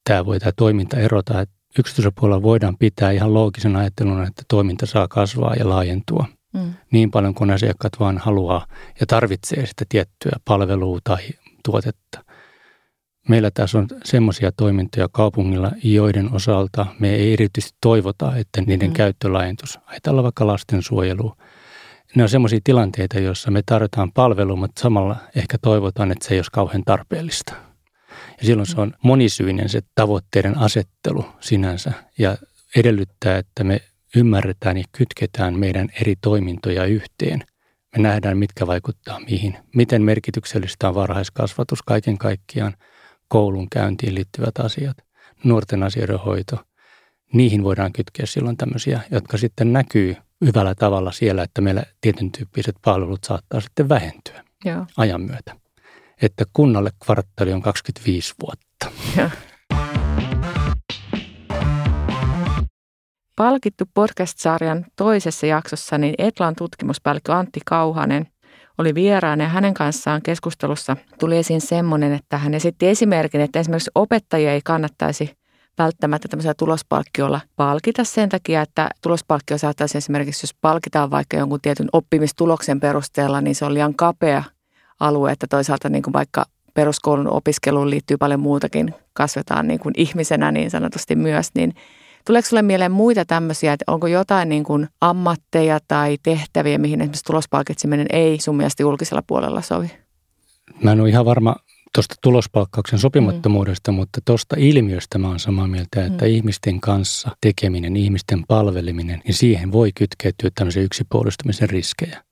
tämä 0.09 0.25
voi 0.25 0.39
tämä 0.39 0.51
toiminta 0.57 0.98
erota, 0.98 1.41
että 1.41 1.55
yksityisen 1.79 2.12
puolella 2.19 2.41
voidaan 2.41 2.77
pitää 2.77 3.12
ihan 3.12 3.33
loogisen 3.33 3.75
ajattelun, 3.75 4.24
että 4.24 4.43
toiminta 4.48 4.86
saa 4.86 5.07
kasvaa 5.07 5.55
ja 5.55 5.69
laajentua 5.69 6.25
mm. 6.53 6.74
niin 6.91 7.12
paljon 7.12 7.33
kuin 7.33 7.51
asiakkaat 7.51 8.00
vaan 8.00 8.17
haluaa 8.17 8.65
ja 9.00 9.05
tarvitsee 9.05 9.65
sitä 9.65 9.86
tiettyä 9.89 10.31
palvelua 10.45 11.00
tai 11.03 11.19
tuotetta. 11.65 12.24
Meillä 13.29 13.51
tässä 13.51 13.77
on 13.77 13.88
semmoisia 14.03 14.51
toimintoja 14.51 15.07
kaupungilla, 15.12 15.71
joiden 15.83 16.33
osalta 16.33 16.86
me 17.00 17.15
ei 17.15 17.33
erityisesti 17.33 17.77
toivota, 17.81 18.36
että 18.36 18.62
niiden 18.62 18.89
mm. 18.89 18.93
käyttö 18.93 19.33
laajentus. 19.33 19.79
Ajatellaan 19.86 20.24
vaikka 20.24 20.48
lastensuojelua. 20.48 21.36
Ne 22.15 22.24
on 22.24 22.29
semmoisia 22.29 22.59
tilanteita, 22.63 23.19
joissa 23.19 23.51
me 23.51 23.62
tarjotaan 23.65 24.12
palvelua, 24.12 24.55
mutta 24.55 24.81
samalla 24.81 25.15
ehkä 25.36 25.57
toivotaan, 25.57 26.12
että 26.12 26.27
se 26.27 26.33
ei 26.33 26.38
olisi 26.38 26.51
kauhean 26.51 26.83
tarpeellista. 26.86 27.69
Ja 28.39 28.46
silloin 28.46 28.67
se 28.67 28.81
on 28.81 28.93
monisyinen 29.03 29.69
se 29.69 29.81
tavoitteiden 29.96 30.58
asettelu 30.58 31.25
sinänsä 31.39 31.93
ja 32.17 32.38
edellyttää, 32.75 33.38
että 33.38 33.63
me 33.63 33.79
ymmärretään 34.15 34.77
ja 34.77 34.84
kytketään 34.91 35.60
meidän 35.60 35.89
eri 36.01 36.15
toimintoja 36.22 36.86
yhteen. 36.86 37.43
Me 37.98 38.03
nähdään, 38.03 38.38
mitkä 38.38 38.67
vaikuttaa 38.67 39.19
mihin. 39.19 39.58
Miten 39.75 40.01
merkityksellistä 40.01 40.89
on 40.89 40.96
varhaiskasvatus 40.96 41.84
kaiken 41.84 42.17
kaikkiaan, 42.17 42.74
koulun 43.27 43.67
käyntiin 43.69 44.15
liittyvät 44.15 44.58
asiat, 44.60 44.98
nuorten 45.43 45.84
asioiden 45.84 46.19
hoito. 46.19 46.58
Niihin 47.34 47.63
voidaan 47.63 47.93
kytkeä 47.93 48.25
silloin 48.25 48.58
tämmöisiä, 48.58 49.00
jotka 49.12 49.38
sitten 49.38 49.74
näkyy 49.74 50.15
hyvällä 50.46 50.75
tavalla 50.75 51.12
siellä, 51.12 51.43
että 51.43 51.62
meillä 51.62 51.84
tietyn 52.01 52.31
tyyppiset 52.31 52.75
palvelut 52.86 53.24
saattaa 53.24 53.62
sitten 53.62 53.89
vähentyä 53.89 54.43
Joo. 54.65 54.86
ajan 54.98 55.22
myötä 55.22 55.55
että 56.22 56.46
kunnalle 56.54 56.90
kvarttali 57.06 57.54
on 57.54 57.62
25 57.62 58.34
vuotta. 58.42 58.92
Ja. 59.18 59.30
Palkittu 63.36 63.86
podcast-sarjan 63.94 64.86
toisessa 64.96 65.46
jaksossa 65.46 65.98
niin 65.98 66.16
Etlan 66.18 66.56
tutkimuspäällikkö 66.56 67.34
Antti 67.34 67.60
Kauhanen 67.66 68.28
oli 68.78 68.96
vieraana 68.96 69.44
ja 69.44 69.50
hänen 69.50 69.74
kanssaan 69.74 70.22
keskustelussa 70.22 70.98
tuli 71.20 71.38
esiin 71.38 71.62
semmoinen, 71.62 72.14
että 72.14 72.38
hän 72.38 72.54
esitti 72.54 72.88
esimerkin, 72.88 73.42
että 73.42 73.60
esimerkiksi 73.60 73.92
opettajia 73.96 74.54
ei 74.54 74.62
kannattaisi 74.64 75.40
välttämättä 75.78 76.28
tämmöisellä 76.28 76.54
tulospalkkiolla 76.54 77.42
palkita 77.56 78.04
sen 78.04 78.30
takia, 78.30 78.62
että 78.62 78.90
tulospalkkio 79.02 79.58
saattaisi 79.58 79.98
esimerkiksi, 79.98 80.44
jos 80.44 80.56
palkitaan 80.62 81.12
vaikka 81.12 81.38
jonkun 81.38 81.62
tietyn 81.62 81.90
oppimistuloksen 81.94 82.80
perusteella, 82.80 83.42
niin 83.42 83.56
se 83.56 83.66
on 83.66 83.74
liian 83.74 83.96
kapea 83.96 84.44
alue, 85.00 85.32
että 85.32 85.48
toisaalta 85.50 85.89
niin 85.89 86.03
kuin 86.03 86.13
vaikka 86.13 86.46
peruskoulun 86.74 87.34
opiskeluun 87.34 87.89
liittyy 87.89 88.18
paljon 88.18 88.39
muutakin, 88.39 88.94
kasvetaan 89.13 89.68
niin 89.68 89.79
kuin 89.79 89.94
ihmisenä 89.98 90.51
niin 90.51 90.72
sanotusti 90.72 91.15
myös, 91.15 91.50
niin 91.56 91.74
Tuleeko 92.25 92.48
sinulle 92.48 92.62
mieleen 92.62 92.91
muita 92.91 93.25
tämmöisiä, 93.25 93.74
että 93.74 93.91
onko 93.91 94.08
jotain 94.08 94.50
niin 94.50 94.63
kuin 94.63 94.88
ammatteja 95.01 95.79
tai 95.88 96.18
tehtäviä, 96.24 96.77
mihin 96.77 97.01
esimerkiksi 97.01 97.24
tulospalkitseminen 97.24 98.08
ei 98.10 98.39
sun 98.39 98.58
mielestä 98.58 98.84
julkisella 98.84 99.24
puolella 99.27 99.62
sovi? 99.62 99.91
Mä 100.84 100.91
en 100.91 101.01
ole 101.01 101.10
ihan 101.10 101.25
varma 101.25 101.56
tuosta 101.96 102.15
tulospalkkauksen 102.24 103.00
sopimattomuudesta, 103.00 103.91
mm. 103.91 103.96
mutta 103.96 104.20
tuosta 104.25 104.56
ilmiöstä 104.60 105.18
mä 105.18 105.27
oon 105.27 105.39
samaa 105.39 105.68
mieltä, 105.68 106.06
että 106.06 106.25
mm. 106.25 106.32
ihmisten 106.32 106.82
kanssa 106.82 107.29
tekeminen, 107.41 107.98
ihmisten 107.98 108.44
palveleminen, 108.48 109.22
niin 109.25 109.34
siihen 109.34 109.72
voi 109.72 109.91
kytkeytyä 109.96 110.50
tämmöisen 110.56 110.84
yksipuolistumisen 110.84 111.70
riskejä. 111.70 112.24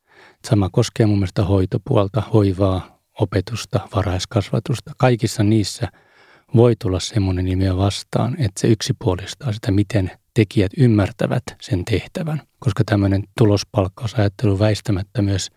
Sama 0.46 0.70
koskee 0.70 1.06
mun 1.06 1.18
mielestä 1.18 1.44
hoitopuolta, 1.44 2.22
hoivaa, 2.34 3.00
opetusta, 3.20 3.80
varhaiskasvatusta. 3.96 4.92
Kaikissa 4.98 5.44
niissä 5.44 5.88
voi 6.56 6.76
tulla 6.82 7.00
semmoinen 7.00 7.48
ilmiö 7.48 7.78
vastaan, 7.78 8.34
että 8.34 8.62
se 8.62 8.68
yksipuolistaa 8.68 9.52
sitä, 9.52 9.72
miten 9.72 10.12
tekijät 10.34 10.72
ymmärtävät 10.78 11.44
sen 11.62 11.86
tehtävän. 11.86 12.42
Koska 12.60 12.84
tämmöinen 12.84 13.24
tulospalkkausajattelu 13.38 14.60
väistämättä 14.60 15.22
myös 15.22 15.52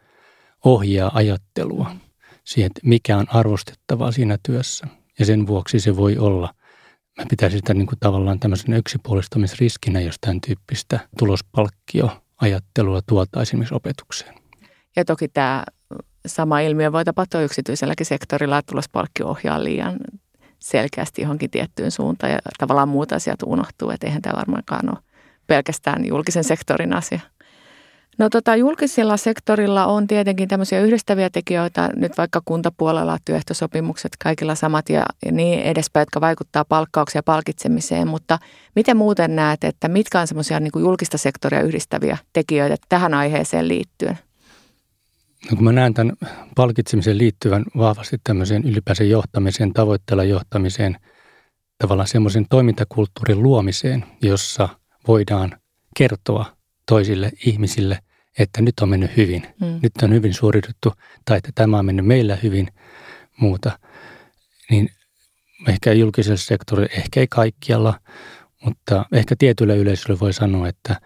ohjaa 0.65 1.11
ajattelua 1.15 1.91
siihen, 2.45 2.67
että 2.67 2.81
mikä 2.85 3.17
on 3.17 3.27
arvostettavaa 3.29 4.13
siinä 4.13 4.39
työssä. 4.43 4.87
Ja 5.19 5.27
sen 5.27 5.47
vuoksi 5.47 5.81
se 5.81 5.97
voi 5.97 6.19
olla, 6.19 6.55
mä 7.19 7.25
pitäisin 7.31 7.59
sitä 7.59 7.75
niin 7.75 7.87
kuin 7.87 7.99
tavallaan 8.01 8.41
tämmöisen 8.41 8.75
yksipuolistamisriskinä, 8.75 10.01
jos 10.01 10.17
tämän 10.21 10.41
tyyppistä 10.41 11.01
tulospalkkioajattelua 11.19 13.01
tuotaisiin 13.07 13.43
esimerkiksi 13.43 13.75
opetukseen. 13.75 14.40
Ja 14.97 15.05
toki 15.05 15.29
tämä 15.29 15.65
sama 16.27 16.61
ilmiö 16.61 16.93
voi 16.93 17.05
tapahtua 17.05 17.41
yksityiselläkin 17.41 18.07
sektorilla, 18.07 18.59
että 18.59 18.71
tulospalkkio 18.71 19.29
ohjaa 19.29 19.65
liian 19.65 19.97
selkeästi 20.59 21.23
johonkin 21.23 21.51
tiettyyn 21.51 21.91
suuntaan 21.91 22.33
ja 22.33 22.39
tavallaan 22.59 22.89
muut 22.89 23.13
asiat 23.13 23.43
unohtuu, 23.47 23.91
että 23.91 24.07
eihän 24.07 24.23
tämä 24.23 24.39
varmaankaan 24.39 24.89
ole 24.91 24.99
pelkästään 25.47 26.07
julkisen 26.07 26.45
sektorin 26.45 26.93
asia. 26.93 27.21
No 28.19 28.29
tota, 28.29 28.57
julkisella 28.57 29.17
sektorilla 29.17 29.87
on 29.87 30.07
tietenkin 30.07 30.49
tämmöisiä 30.49 30.81
yhdistäviä 30.81 31.31
tekijöitä, 31.31 31.91
nyt 31.97 32.19
vaikka 32.19 32.43
kuntapuolella 32.45 33.19
työehtosopimukset, 33.25 34.13
kaikilla 34.25 34.55
samat 34.55 34.89
ja 34.89 35.05
niin 35.31 35.63
edespäin, 35.63 36.03
jotka 36.03 36.21
vaikuttaa 36.21 36.65
palkkaukseen 36.65 37.19
ja 37.19 37.23
palkitsemiseen, 37.23 38.09
mutta 38.09 38.39
miten 38.77 38.97
muuten 38.97 39.37
näet, 39.37 39.65
että 39.65 39.89
mitkä 39.89 40.21
on 40.21 40.27
semmoisia 40.27 40.61
niin 40.61 40.73
julkista 40.77 41.19
sektoria 41.19 41.63
yhdistäviä 41.63 42.19
tekijöitä 42.33 42.77
tähän 42.89 43.15
aiheeseen 43.15 43.69
liittyen? 43.69 44.19
No 45.51 45.57
kun 45.57 45.65
mä 45.65 45.73
näen 45.73 45.95
tämän 45.95 46.17
palkitsemisen 46.57 47.19
liittyvän 47.19 47.65
vahvasti 47.77 48.17
tämmöiseen 48.25 48.65
ylipäänsä 48.65 49.05
johtamiseen, 49.05 49.73
tavoitteella 49.73 50.25
johtamiseen, 50.25 50.97
tavallaan 51.79 52.09
semmoisen 52.09 52.47
toimintakulttuurin 52.51 53.43
luomiseen, 53.43 54.05
jossa 54.23 54.69
voidaan 55.09 55.61
kertoa 55.97 56.57
toisille 56.87 57.33
ihmisille, 57.47 57.99
että 58.39 58.63
nyt 58.63 58.81
on 58.81 58.89
mennyt 58.89 59.17
hyvin, 59.17 59.47
mm. 59.61 59.81
nyt 59.83 59.93
on 60.03 60.13
hyvin 60.15 60.35
suoritettu 60.35 60.93
tai 61.25 61.37
että 61.37 61.51
tämä 61.55 61.79
on 61.79 61.87
mennyt 61.87 62.07
meillä 62.07 62.37
hyvin 62.43 62.69
muuta, 63.37 63.79
niin 64.71 64.91
ehkä 65.69 65.93
julkisella 65.93 66.37
sektorilla, 66.37 66.89
ehkä 66.97 67.21
ei 67.21 67.27
kaikkialla, 67.31 68.01
mutta 68.65 69.05
ehkä 69.13 69.35
tietyllä 69.39 69.75
yleisöllä 69.75 70.21
voi 70.21 70.33
sanoa, 70.33 70.69
että 70.69 71.01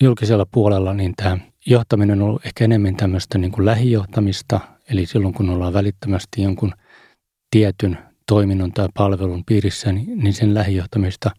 julkisella 0.00 0.46
puolella 0.52 0.94
niin 0.94 1.14
tämä 1.16 1.38
johtaminen 1.66 2.22
on 2.22 2.28
ollut 2.28 2.46
ehkä 2.46 2.64
enemmän 2.64 2.96
tämmöistä 2.96 3.38
niin 3.38 3.52
kuin 3.52 3.64
lähijohtamista, 3.64 4.60
eli 4.90 5.06
silloin 5.06 5.34
kun 5.34 5.50
ollaan 5.50 5.72
välittömästi 5.72 6.42
jonkun 6.42 6.72
tietyn 7.50 7.98
toiminnon 8.26 8.72
tai 8.72 8.88
palvelun 8.94 9.44
piirissä, 9.46 9.92
niin, 9.92 10.18
niin 10.18 10.34
sen 10.34 10.54
lähijohtamista. 10.54 11.30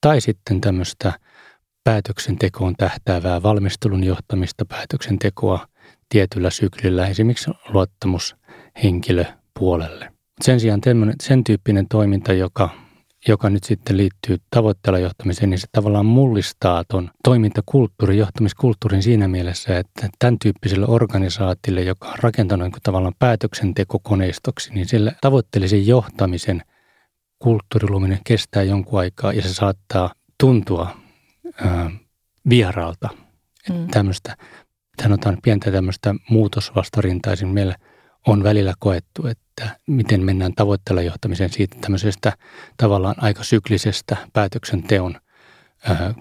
Tai 0.00 0.20
sitten 0.20 0.60
tämmöistä 0.60 1.12
päätöksentekoon 1.84 2.74
tähtäävää 2.78 3.42
valmistelun 3.42 4.04
johtamista, 4.04 4.64
päätöksentekoa 4.64 5.66
tietyllä 6.08 6.50
syklillä, 6.50 7.06
esimerkiksi 7.06 7.50
luottamushenkilöpuolelle. 7.68 10.12
Sen 10.40 10.60
sijaan 10.60 10.80
sen 11.22 11.44
tyyppinen 11.44 11.86
toiminta, 11.88 12.32
joka 12.32 12.70
joka 13.28 13.50
nyt 13.50 13.64
sitten 13.64 13.96
liittyy 13.96 14.36
tavoitteella 14.50 14.98
johtamiseen, 14.98 15.50
niin 15.50 15.58
se 15.58 15.66
tavallaan 15.72 16.06
mullistaa 16.06 16.84
tuon 16.90 17.10
toimintakulttuurin, 17.24 18.18
johtamiskulttuurin 18.18 19.02
siinä 19.02 19.28
mielessä, 19.28 19.78
että 19.78 20.08
tämän 20.18 20.38
tyyppiselle 20.38 20.86
organisaatille, 20.86 21.82
joka 21.82 22.08
on 22.08 22.18
rakentanut 22.18 22.68
niin 22.68 22.82
tavallaan 22.82 23.14
päätöksentekokoneistoksi, 23.18 24.74
niin 24.74 24.88
sille 24.88 25.16
tavoitteellisen 25.20 25.86
johtamisen 25.86 26.62
kulttuuriluminen 27.38 28.20
kestää 28.24 28.62
jonkun 28.62 29.00
aikaa 29.00 29.32
ja 29.32 29.42
se 29.42 29.54
saattaa 29.54 30.14
tuntua 30.40 30.96
ää, 31.60 31.90
vieraalta. 32.48 33.08
Mm. 33.68 33.88
Tämmöistä, 33.88 34.36
sanotaan 35.02 35.38
pientä 35.42 35.70
tämmöistä 35.70 36.14
muutosvastarintaa 36.30 37.34
meillä 37.52 37.74
on 38.26 38.42
välillä 38.42 38.74
koettu, 38.78 39.26
että 39.26 39.76
miten 39.86 40.24
mennään 40.24 40.54
tavoitteella 40.54 41.02
johtamiseen 41.02 41.50
siitä 41.50 41.76
tämmöisestä 41.80 42.32
tavallaan 42.76 43.14
aika 43.18 43.42
syklisestä 43.42 44.16
päätöksenteon 44.32 45.20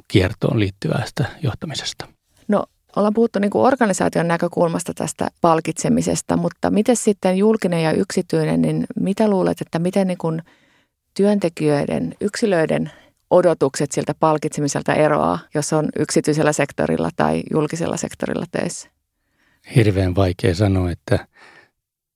kiertoon 0.08 0.60
liittyvästä 0.60 1.26
johtamisesta. 1.44 2.08
No 2.48 2.66
ollaan 2.96 3.14
puhuttu 3.14 3.40
niin 3.40 3.52
kuin 3.52 3.66
organisaation 3.66 4.28
näkökulmasta 4.28 4.94
tästä 4.94 5.28
palkitsemisesta, 5.42 6.38
mutta 6.38 6.72
miten 6.72 6.96
sitten 6.96 7.38
julkinen 7.38 7.84
ja 7.84 7.92
yksityinen, 7.92 8.62
niin 8.62 8.86
mitä 9.00 9.30
luulet, 9.30 9.62
että 9.62 9.80
miten 9.80 10.08
niin 10.08 10.18
kuin 10.18 10.42
työntekijöiden, 11.14 12.16
yksilöiden 12.22 12.92
odotukset 13.30 13.92
siltä 13.92 14.14
palkitsemiselta 14.20 14.94
eroaa, 14.94 15.40
jos 15.54 15.74
on 15.74 15.90
yksityisellä 16.00 16.54
sektorilla 16.54 17.10
tai 17.16 17.44
julkisella 17.54 17.98
sektorilla 17.98 18.46
töissä? 18.52 18.90
Hirveän 19.76 20.16
vaikea 20.16 20.56
sanoa, 20.56 20.92
että 20.92 21.28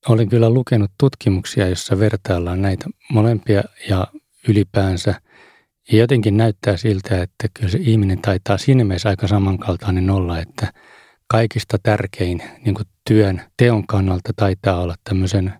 olen 0.09 0.29
kyllä 0.29 0.49
lukenut 0.49 0.91
tutkimuksia, 0.99 1.69
jossa 1.69 1.99
vertaillaan 1.99 2.61
näitä 2.61 2.85
molempia 3.11 3.63
ja 3.89 4.07
ylipäänsä. 4.47 5.15
Ja 5.91 5.97
jotenkin 5.97 6.37
näyttää 6.37 6.77
siltä, 6.77 7.21
että 7.21 7.47
kyllä 7.53 7.69
se 7.69 7.77
ihminen 7.81 8.21
taitaa 8.21 8.57
siinä 8.57 8.83
mielessä 8.83 9.09
aika 9.09 9.27
samankaltainen 9.27 10.09
olla, 10.09 10.39
että 10.39 10.73
kaikista 11.27 11.77
tärkein 11.83 12.43
niin 12.65 12.75
kuin 12.75 12.87
työn 13.07 13.41
teon 13.57 13.87
kannalta 13.87 14.31
taitaa 14.35 14.81
olla 14.81 14.95
tämmöisen 15.03 15.53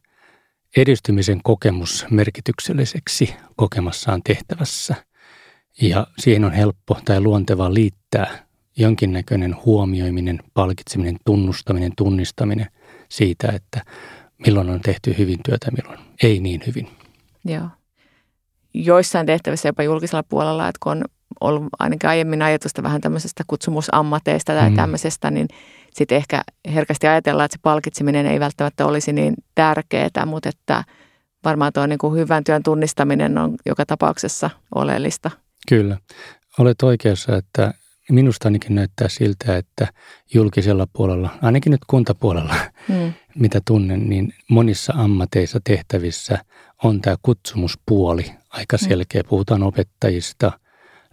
edistymisen 0.78 1.40
kokemus 1.44 2.06
merkitykselliseksi 2.12 3.36
kokemassaan 3.56 4.22
tehtävässä. 4.24 4.96
Ja 5.82 6.08
siihen 6.20 6.46
on 6.46 6.52
helppo 6.52 6.98
tai 7.06 7.22
luonteva 7.22 7.74
liittää 7.74 8.46
jonkinnäköinen 8.78 9.56
huomioiminen, 9.66 10.40
palkitseminen, 10.54 11.18
tunnustaminen, 11.26 11.92
tunnistaminen 11.98 12.68
siitä, 13.10 13.48
että 13.48 13.82
milloin 14.46 14.70
on 14.70 14.82
tehty 14.82 15.16
hyvin 15.18 15.40
työtä, 15.46 15.72
milloin 15.72 16.00
ei 16.24 16.40
niin 16.40 16.62
hyvin. 16.68 16.88
Joo. 17.46 17.68
Joissain 18.74 19.26
tehtävissä 19.26 19.70
jopa 19.70 19.84
julkisella 19.84 20.24
puolella, 20.24 20.68
että 20.68 20.80
kun 20.84 20.92
on 20.92 21.06
ollut 21.42 21.68
ainakin 21.80 22.10
aiemmin 22.10 22.42
ajatusta 22.42 22.84
vähän 22.84 23.02
tämmöisestä 23.02 23.44
kutsumusammateista 23.48 24.54
tai 24.54 24.70
mm. 24.70 24.76
tämmöisestä, 24.76 25.32
niin 25.32 25.48
sitten 25.94 26.16
ehkä 26.16 26.42
herkästi 26.74 27.08
ajatellaan, 27.08 27.46
että 27.46 27.56
se 27.58 27.60
palkitseminen 27.62 28.26
ei 28.26 28.40
välttämättä 28.40 28.86
olisi 28.86 29.14
niin 29.14 29.34
tärkeää, 29.56 30.26
mutta 30.26 30.50
että 30.50 30.84
varmaan 31.44 31.74
tuo 31.74 31.86
niin 31.86 32.00
kuin 32.00 32.20
hyvän 32.20 32.44
työn 32.44 32.64
tunnistaminen 32.64 33.38
on 33.38 33.56
joka 33.66 33.86
tapauksessa 33.86 34.50
oleellista. 34.76 35.32
Kyllä. 35.70 35.98
Olet 36.60 36.82
oikeassa, 36.84 37.38
että 37.38 37.74
minusta 38.10 38.48
ainakin 38.48 38.76
näyttää 38.76 39.10
siltä, 39.10 39.58
että 39.58 39.88
julkisella 40.34 40.88
puolella, 40.94 41.30
ainakin 41.42 41.72
nyt 41.72 41.82
kuntapuolella, 41.88 42.56
mm. 42.90 43.14
mitä 43.36 43.62
tunnen, 43.68 44.10
niin 44.10 44.34
monissa 44.50 44.94
ammateissa 44.96 45.60
tehtävissä 45.64 46.38
on 46.84 47.02
tämä 47.02 47.16
kutsumuspuoli 47.22 48.26
aika 48.50 48.78
mm. 48.82 48.88
selkeä. 48.88 49.22
Mm. 49.22 49.30
Puhutaan 49.30 49.64
opettajista, 49.64 50.52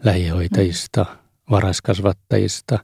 lähihoitajista, 0.04 1.06
mm. 1.10 1.16
varaiskasvattajista. 1.50 2.78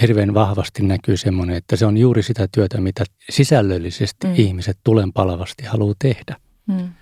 Hirveän 0.00 0.34
vahvasti 0.34 0.82
näkyy 0.82 1.16
semmoinen, 1.16 1.56
että 1.56 1.76
se 1.76 1.86
on 1.86 1.96
juuri 1.96 2.22
sitä 2.22 2.48
työtä, 2.52 2.80
mitä 2.80 3.04
sisällöllisesti 3.30 4.26
mm. 4.26 4.34
ihmiset 4.36 4.78
tulen 4.84 5.12
palavasti 5.12 5.64
haluaa 5.64 5.94
tehdä. 5.98 6.36
Mm. 6.66 6.92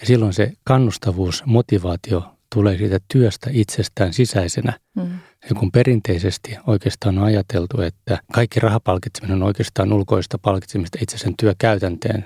Ja 0.00 0.06
silloin 0.06 0.32
se 0.32 0.52
kannustavuus, 0.64 1.42
motivaatio 1.46 2.35
tulee 2.54 2.78
siitä 2.78 2.98
työstä 3.12 3.50
itsestään 3.52 4.12
sisäisenä. 4.12 4.72
Mm. 4.94 5.18
Ja 5.48 5.54
kun 5.54 5.72
perinteisesti 5.72 6.56
oikeastaan 6.66 7.18
on 7.18 7.24
ajateltu, 7.24 7.80
että 7.80 8.18
kaikki 8.32 8.60
rahapalkitseminen 8.60 9.36
on 9.36 9.46
oikeastaan 9.46 9.92
ulkoista 9.92 10.38
palkitsemista 10.38 10.98
itse 11.02 11.18
sen 11.18 11.34
työkäytänteen 11.36 12.24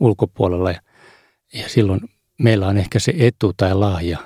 ulkopuolella. 0.00 0.70
Ja, 0.70 0.80
ja 1.54 1.68
silloin 1.68 2.00
meillä 2.38 2.66
on 2.66 2.78
ehkä 2.78 2.98
se 2.98 3.14
etu 3.18 3.52
tai 3.56 3.74
lahja 3.74 4.18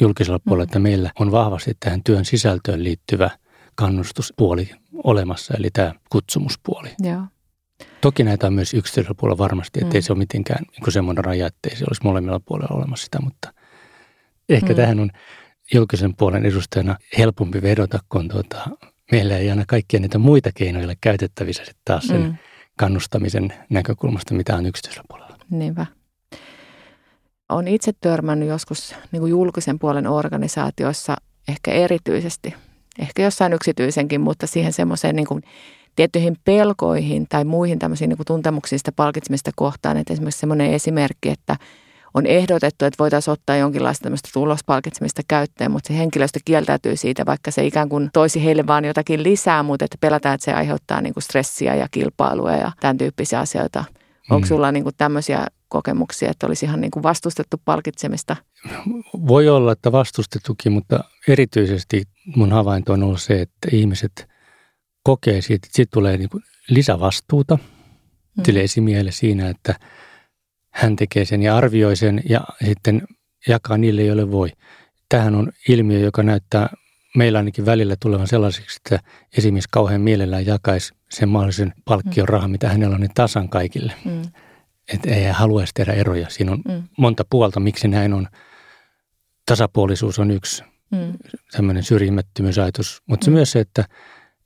julkisella 0.00 0.38
puolella, 0.38 0.64
mm. 0.64 0.68
että 0.68 0.78
meillä 0.78 1.10
on 1.18 1.32
vahvasti 1.32 1.72
tähän 1.80 2.02
työn 2.04 2.24
sisältöön 2.24 2.84
liittyvä 2.84 3.30
kannustuspuoli 3.74 4.70
olemassa, 5.04 5.54
eli 5.58 5.70
tämä 5.72 5.94
kutsumuspuoli. 6.10 6.88
Joo. 7.02 7.22
Toki 8.00 8.24
näitä 8.24 8.46
on 8.46 8.54
myös 8.54 8.74
yksityisellä 8.74 9.14
puolella 9.20 9.38
varmasti, 9.38 9.80
ettei 9.82 10.00
mm. 10.00 10.04
se 10.04 10.12
ole 10.12 10.18
mitenkään 10.18 10.64
niin 10.70 10.92
semmoinen 10.92 11.24
raja, 11.24 11.46
ettei 11.46 11.76
se 11.76 11.84
olisi 11.88 12.00
molemmilla 12.04 12.40
puolella 12.40 12.76
olemassa 12.76 13.04
sitä, 13.04 13.20
mutta 13.20 13.52
ehkä 14.48 14.72
mm. 14.72 14.76
tähän 14.76 15.00
on 15.00 15.10
julkisen 15.74 16.16
puolen 16.16 16.46
edustajana 16.46 16.96
helpompi 17.18 17.62
vedota, 17.62 17.98
kun 18.08 18.28
tuota, 18.28 18.68
meillä 19.12 19.36
ei 19.36 19.50
aina 19.50 19.64
kaikkia 19.68 20.00
niitä 20.00 20.18
muita 20.18 20.50
keinoja 20.54 20.84
ole 20.84 20.96
käytettävissä 21.00 21.64
sitten 21.64 21.82
taas 21.84 22.06
sen 22.06 22.22
mm. 22.22 22.34
kannustamisen 22.76 23.54
näkökulmasta, 23.70 24.34
mitä 24.34 24.56
on 24.56 24.66
yksityisellä 24.66 25.04
puolella. 25.08 25.36
Niinpä. 25.50 25.86
Olen 27.48 27.68
itse 27.68 27.92
törmännyt 28.00 28.48
joskus 28.48 28.94
niin 29.12 29.20
kuin 29.20 29.30
julkisen 29.30 29.78
puolen 29.78 30.06
organisaatioissa 30.06 31.16
ehkä 31.48 31.70
erityisesti, 31.70 32.54
ehkä 32.98 33.22
jossain 33.22 33.52
yksityisenkin, 33.52 34.20
mutta 34.20 34.46
siihen 34.46 34.72
semmoiseen 34.72 35.16
niin 35.16 35.26
kuin 35.26 35.42
tiettyihin 35.96 36.36
pelkoihin 36.44 37.26
tai 37.28 37.44
muihin 37.44 37.78
tämmöisiin 37.78 38.08
niin 38.08 38.16
kuin 38.16 38.26
tuntemuksiin 38.26 38.78
sitä 38.78 38.92
palkitsemista 38.92 39.50
kohtaan. 39.56 39.96
Että 39.96 40.12
esimerkiksi 40.12 40.40
semmoinen 40.40 40.72
esimerkki, 40.72 41.30
että 41.30 41.56
on 42.16 42.26
ehdotettu, 42.26 42.84
että 42.84 43.02
voitaisiin 43.02 43.32
ottaa 43.32 43.56
jonkinlaista 43.56 44.02
tämmöistä 44.02 44.28
tulospalkitsemista 44.32 45.22
käyttöön, 45.28 45.70
mutta 45.70 45.88
se 45.88 45.98
henkilöstö 45.98 46.40
kieltäytyy 46.44 46.96
siitä, 46.96 47.26
vaikka 47.26 47.50
se 47.50 47.66
ikään 47.66 47.88
kuin 47.88 48.10
toisi 48.12 48.44
heille 48.44 48.66
vaan 48.66 48.84
jotakin 48.84 49.22
lisää, 49.22 49.62
mutta 49.62 49.84
että 49.84 49.96
pelätään, 50.00 50.34
että 50.34 50.44
se 50.44 50.52
aiheuttaa 50.52 51.00
niin 51.00 51.14
kuin 51.14 51.22
stressiä 51.22 51.74
ja 51.74 51.88
kilpailua 51.90 52.52
ja 52.52 52.72
tämän 52.80 52.98
tyyppisiä 52.98 53.40
asioita. 53.40 53.84
Onko 54.30 54.46
mm. 54.46 54.48
sulla 54.48 54.72
niin 54.72 54.82
kuin 54.82 54.94
tämmöisiä 54.98 55.46
kokemuksia, 55.68 56.30
että 56.30 56.46
olisi 56.46 56.66
ihan 56.66 56.80
niin 56.80 56.90
kuin 56.90 57.02
vastustettu 57.02 57.56
palkitsemista? 57.64 58.36
Voi 59.26 59.48
olla, 59.48 59.72
että 59.72 59.92
vastustettukin, 59.92 60.72
mutta 60.72 61.04
erityisesti 61.28 62.02
mun 62.36 62.52
havainto 62.52 62.92
on 62.92 63.02
ollut 63.02 63.22
se, 63.22 63.40
että 63.40 63.68
ihmiset 63.72 64.28
kokee 65.02 65.40
siitä, 65.40 65.66
että 65.66 65.76
siitä 65.76 65.90
tulee 65.92 66.16
niin 66.16 66.30
kuin 66.30 66.42
lisävastuuta 66.68 67.56
mm. 67.56 68.44
sille 68.44 68.60
esimiehelle 68.60 69.12
siinä, 69.12 69.48
että 69.48 69.74
hän 70.76 70.96
tekee 70.96 71.24
sen 71.24 71.42
ja 71.42 71.56
arvioi 71.56 71.96
sen 71.96 72.22
ja 72.28 72.40
sitten 72.64 73.02
jakaa 73.48 73.78
niille, 73.78 74.02
joille 74.02 74.30
voi. 74.30 74.52
Tähän 75.08 75.34
on 75.34 75.52
ilmiö, 75.68 75.98
joka 75.98 76.22
näyttää 76.22 76.68
meillä 77.16 77.38
ainakin 77.38 77.66
välillä 77.66 77.96
tulevan 78.00 78.26
sellaiseksi, 78.26 78.80
että 78.84 79.08
esimies 79.38 79.68
kauhean 79.68 80.00
mielellään 80.00 80.46
jakaisi 80.46 80.94
sen 81.10 81.28
mahdollisen 81.28 81.72
palkkion 81.84 82.28
rahan, 82.28 82.50
mitä 82.50 82.68
hänellä 82.68 82.94
on, 82.94 83.00
niin 83.00 83.10
tasan 83.14 83.48
kaikille. 83.48 83.92
Mm. 84.04 84.22
Että 84.92 85.14
ei 85.14 85.24
hän 85.24 85.34
haluaisi 85.34 85.72
tehdä 85.74 85.92
eroja. 85.92 86.30
Siinä 86.30 86.52
on 86.52 86.62
mm. 86.68 86.82
monta 86.98 87.24
puolta, 87.30 87.60
miksi 87.60 87.88
näin 87.88 88.14
on. 88.14 88.28
Tasapuolisuus 89.46 90.18
on 90.18 90.30
yksi 90.30 90.64
mm. 90.90 91.12
tämmöinen 91.52 91.82
syrjimättömyysajatus, 91.82 93.02
mutta 93.06 93.24
se 93.24 93.30
mm. 93.30 93.34
myös 93.34 93.52
se, 93.52 93.60
että 93.60 93.84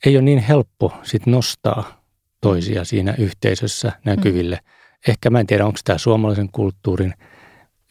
ei 0.07 0.17
ole 0.17 0.25
niin 0.25 0.39
helppo 0.39 0.93
sit 1.03 1.27
nostaa 1.27 2.05
toisia 2.41 2.85
siinä 2.85 3.15
yhteisössä 3.19 3.93
näkyville. 4.05 4.61
Ehkä 5.09 5.31
mä 5.31 5.41
en 5.41 5.47
tiedä, 5.47 5.67
onko 5.67 5.79
tämä 5.85 5.99
suomalaisen 5.99 6.49
kulttuurin, 6.53 7.15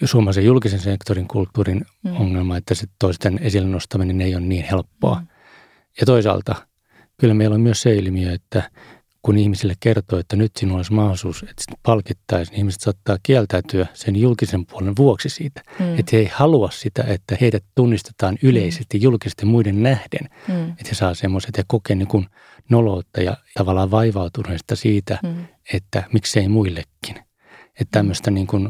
suomalaisen 0.04 0.46
julkisen 0.46 0.80
sektorin 0.80 1.28
kulttuurin 1.28 1.86
mm. 2.04 2.16
ongelma, 2.16 2.58
että 2.58 2.76
se 2.76 2.88
toisten 3.00 3.40
esille 3.42 3.68
nostaminen 3.68 4.22
ei 4.22 4.36
ole 4.36 4.44
niin 4.44 4.66
helppoa. 4.72 5.20
Mm. 5.20 5.28
Ja 6.00 6.06
toisaalta 6.06 6.56
kyllä 7.18 7.34
meillä 7.34 7.54
on 7.54 7.62
myös 7.62 7.82
se 7.82 7.96
ilmiö, 7.96 8.34
että 8.34 8.72
kun 9.22 9.38
ihmisille 9.38 9.74
kertoo, 9.80 10.20
että 10.20 10.36
nyt 10.36 10.52
sinulla 10.58 10.78
olisi 10.78 10.94
mahdollisuus, 10.94 11.44
että 11.44 11.64
palkittaisiin, 11.84 12.52
niin 12.52 12.60
ihmiset 12.60 12.82
saattaa 12.82 13.18
kieltäytyä 13.24 13.88
sen 13.94 14.16
julkisen 14.16 14.66
puolen 14.66 14.96
vuoksi 14.98 15.30
siitä. 15.30 15.62
Mm. 15.80 16.00
Että 16.00 16.10
he 16.14 16.18
ei 16.18 16.30
halua 16.34 16.70
sitä, 16.72 17.04
että 17.04 17.38
heidät 17.42 17.64
tunnistetaan 17.76 18.38
yleisesti 18.44 18.98
mm. 18.98 19.02
julkisesti 19.02 19.46
muiden 19.46 19.84
nähden. 19.84 20.30
Mm. 20.48 20.70
Että 20.70 20.88
he 20.90 20.94
saa 20.94 21.14
semmoiset 21.14 21.58
ja 21.58 21.64
kokee 21.68 21.96
niin 21.96 22.08
kuin 22.08 22.26
noloutta 22.70 23.22
ja 23.22 23.38
tavallaan 23.54 23.92
vaivautuneesta 23.92 24.76
siitä, 24.76 25.20
mm. 25.24 25.46
että 25.74 26.04
miksei 26.14 26.48
muillekin. 26.48 27.16
Että 27.70 27.92
tämmöistä 27.92 28.32
niin 28.32 28.48
kuin 28.48 28.70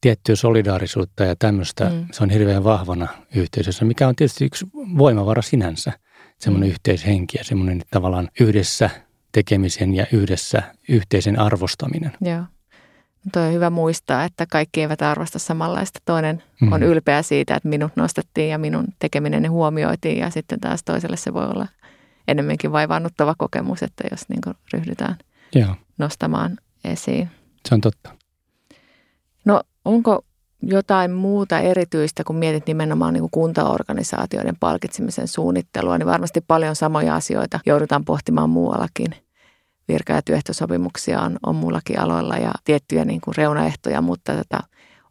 tiettyä 0.00 0.36
solidaarisuutta 0.36 1.24
ja 1.24 1.36
tämmöistä, 1.36 1.84
mm. 1.84 2.06
se 2.12 2.22
on 2.22 2.30
hirveän 2.30 2.64
vahvana 2.64 3.08
yhteisössä, 3.34 3.84
mikä 3.84 4.08
on 4.08 4.16
tietysti 4.16 4.44
yksi 4.44 4.66
voimavara 4.98 5.42
sinänsä. 5.42 5.92
Semmoinen 6.38 6.68
mm. 6.68 6.72
yhteishenki 6.72 7.38
ja 7.38 7.44
semmoinen 7.44 7.82
tavallaan 7.90 8.28
yhdessä– 8.40 8.90
tekemisen 9.34 9.94
ja 9.94 10.06
yhdessä 10.12 10.62
yhteisen 10.88 11.38
arvostaminen. 11.38 12.12
Joo. 12.20 12.42
Tuo 13.32 13.42
on 13.42 13.52
hyvä 13.52 13.70
muistaa, 13.70 14.24
että 14.24 14.46
kaikki 14.46 14.80
eivät 14.80 15.02
arvosta 15.02 15.38
samanlaista. 15.38 16.00
Toinen 16.04 16.42
mm. 16.60 16.72
on 16.72 16.82
ylpeä 16.82 17.22
siitä, 17.22 17.54
että 17.54 17.68
minut 17.68 17.92
nostettiin 17.96 18.50
ja 18.50 18.58
minun 18.58 18.86
tekeminen 18.98 19.50
huomioitiin 19.50 20.18
ja 20.18 20.30
sitten 20.30 20.60
taas 20.60 20.84
toiselle 20.84 21.16
se 21.16 21.34
voi 21.34 21.44
olla 21.44 21.66
enemmänkin 22.28 22.72
vaivaannuttava 22.72 23.34
kokemus, 23.38 23.82
että 23.82 24.04
jos 24.10 24.28
niin 24.28 24.56
ryhdytään 24.72 25.16
Joo. 25.54 25.74
nostamaan 25.98 26.58
esiin. 26.84 27.30
Se 27.68 27.74
on 27.74 27.80
totta. 27.80 28.10
No 29.44 29.62
onko 29.84 30.24
jotain 30.62 31.10
muuta 31.12 31.58
erityistä, 31.58 32.24
kun 32.24 32.36
mietit 32.36 32.66
nimenomaan 32.66 33.12
niin 33.12 33.22
kuin 33.22 33.30
kuntaorganisaatioiden 33.30 34.56
palkitsemisen 34.60 35.28
suunnittelua, 35.28 35.98
niin 35.98 36.06
varmasti 36.06 36.40
paljon 36.40 36.76
samoja 36.76 37.14
asioita 37.14 37.60
joudutaan 37.66 38.04
pohtimaan 38.04 38.50
muuallakin 38.50 39.14
virka- 39.88 40.12
ja 40.12 40.22
työehtosopimuksia 40.22 41.20
on, 41.20 41.38
on 41.46 41.56
mullakin 41.56 41.98
aloilla 41.98 42.36
ja 42.36 42.52
tiettyjä 42.64 43.04
niin 43.04 43.20
kuin 43.20 43.34
reunaehtoja, 43.36 44.02
mutta 44.02 44.32
tota, 44.32 44.60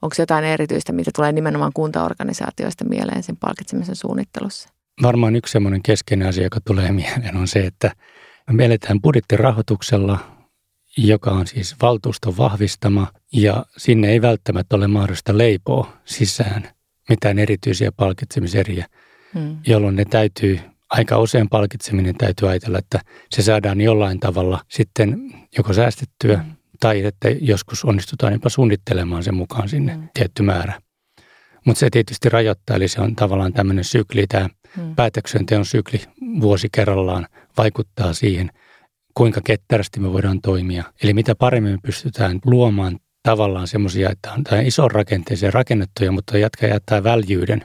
onko 0.01 0.15
jotain 0.19 0.45
erityistä, 0.45 0.93
mitä 0.93 1.12
tulee 1.15 1.31
nimenomaan 1.31 1.71
kuntaorganisaatioista 1.73 2.86
mieleen 2.86 3.23
sen 3.23 3.38
palkitsemisen 3.38 3.95
suunnittelussa? 3.95 4.69
Varmaan 5.01 5.36
yksi 5.36 5.51
sellainen 5.51 5.83
keskeinen 5.83 6.27
asia, 6.27 6.43
joka 6.43 6.59
tulee 6.67 6.91
mieleen, 6.91 7.38
on 7.38 7.47
se, 7.47 7.59
että 7.59 7.91
me 8.51 8.65
eletään 8.65 9.01
budjettirahoituksella, 9.01 10.19
joka 10.97 11.31
on 11.31 11.47
siis 11.47 11.75
valtuuston 11.81 12.38
vahvistama 12.38 13.07
ja 13.33 13.65
sinne 13.77 14.09
ei 14.09 14.21
välttämättä 14.21 14.75
ole 14.75 14.88
mahdollista 14.88 15.38
leipoa 15.38 15.93
sisään 16.05 16.69
mitään 17.09 17.39
erityisiä 17.39 17.91
palkitsemiseriä, 17.91 18.86
hmm. 19.33 19.57
jolloin 19.67 19.95
ne 19.95 20.05
täytyy 20.05 20.59
aika 20.93 21.19
usein 21.19 21.49
palkitseminen 21.49 22.15
täytyy 22.15 22.49
ajatella, 22.49 22.79
että 22.79 22.99
se 23.29 23.41
saadaan 23.41 23.82
jollain 23.82 24.19
tavalla 24.19 24.60
sitten 24.69 25.34
joko 25.58 25.73
säästettyä 25.73 26.36
mm. 26.38 26.56
tai 26.79 27.06
että 27.06 27.29
joskus 27.29 27.86
onnistutaan 27.86 28.34
jopa 28.34 28.49
suunnittelemaan 28.49 29.23
sen 29.23 29.36
mukaan 29.36 29.69
sinne 29.69 29.95
mm. 29.97 30.10
tietty 30.13 30.43
määrä. 30.43 30.82
Mutta 31.65 31.79
se 31.79 31.89
tietysti 31.89 32.29
rajoittaa, 32.29 32.75
eli 32.75 32.88
se 32.88 33.01
on 33.01 33.15
tavallaan 33.15 33.53
tämmöinen 33.53 33.84
sykli, 33.84 34.27
tämä 34.27 34.49
mm. 34.77 34.95
päätöksenteon 34.95 35.65
sykli 35.65 36.01
vuosi 36.41 36.67
kerrallaan 36.71 37.27
vaikuttaa 37.58 38.13
siihen, 38.13 38.49
kuinka 39.13 39.41
ketterästi 39.43 39.99
me 39.99 40.13
voidaan 40.13 40.41
toimia. 40.41 40.84
Eli 41.03 41.13
mitä 41.13 41.36
paremmin 41.36 41.71
me 41.71 41.79
pystytään 41.86 42.39
luomaan 42.45 42.99
tavallaan 43.23 43.67
semmoisia, 43.67 44.10
että 44.10 44.34
on 44.34 44.43
tämä 44.43 44.62
iso 44.62 44.88
rakenteeseen 44.88 45.53
rakennettuja, 45.53 46.12
mutta 46.12 46.38
jatka 46.38 46.67
jättää 46.67 47.03
väljyyden 47.03 47.63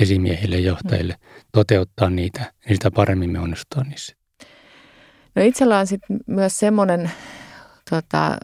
esimiehille, 0.00 0.58
johtajille 0.58 1.16
toteuttaa 1.52 2.10
niitä, 2.10 2.52
niin 2.64 2.76
sitä 2.76 2.90
paremmin 2.90 3.30
me 3.30 3.38
onnistutaan 3.38 3.88
niissä. 3.88 4.14
No 5.34 5.42
itsellä 5.42 5.78
on 5.78 5.86
sitten 5.86 6.20
myös 6.26 6.58
semmoinen 6.58 7.10
tota, 7.90 8.36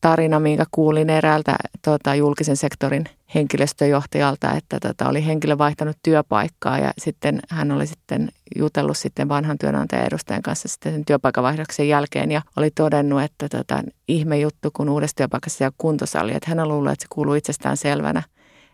tarina, 0.00 0.40
minkä 0.40 0.64
kuulin 0.70 1.10
eräältä 1.10 1.56
tota, 1.84 2.14
julkisen 2.14 2.56
sektorin 2.56 3.04
henkilöstöjohtajalta, 3.34 4.52
että 4.52 4.80
tota, 4.80 5.08
oli 5.08 5.26
henkilö 5.26 5.58
vaihtanut 5.58 5.96
työpaikkaa 6.02 6.78
ja 6.78 6.92
sitten 6.98 7.40
hän 7.48 7.72
oli 7.72 7.86
sitten 7.86 8.28
jutellut 8.56 8.98
sitten 8.98 9.28
vanhan 9.28 9.58
työnantajan 9.58 10.06
edustajan 10.06 10.42
kanssa 10.42 10.68
sitten 10.68 10.92
sen 10.92 11.04
työpaikavaihdoksen 11.04 11.88
jälkeen 11.88 12.30
ja 12.30 12.42
oli 12.56 12.70
todennut, 12.70 13.22
että 13.22 13.48
tota, 13.48 13.82
ihme 14.08 14.38
juttu, 14.38 14.70
kun 14.72 14.88
uudessa 14.88 15.16
työpaikassa 15.16 15.64
ole 15.64 15.72
kuntosali, 15.78 16.34
että 16.34 16.50
hän 16.50 16.60
on 16.60 16.68
luullut, 16.68 16.92
että 16.92 17.02
se 17.02 17.08
kuuluu 17.10 17.34
itsestään 17.34 17.76
selvänä 17.76 18.22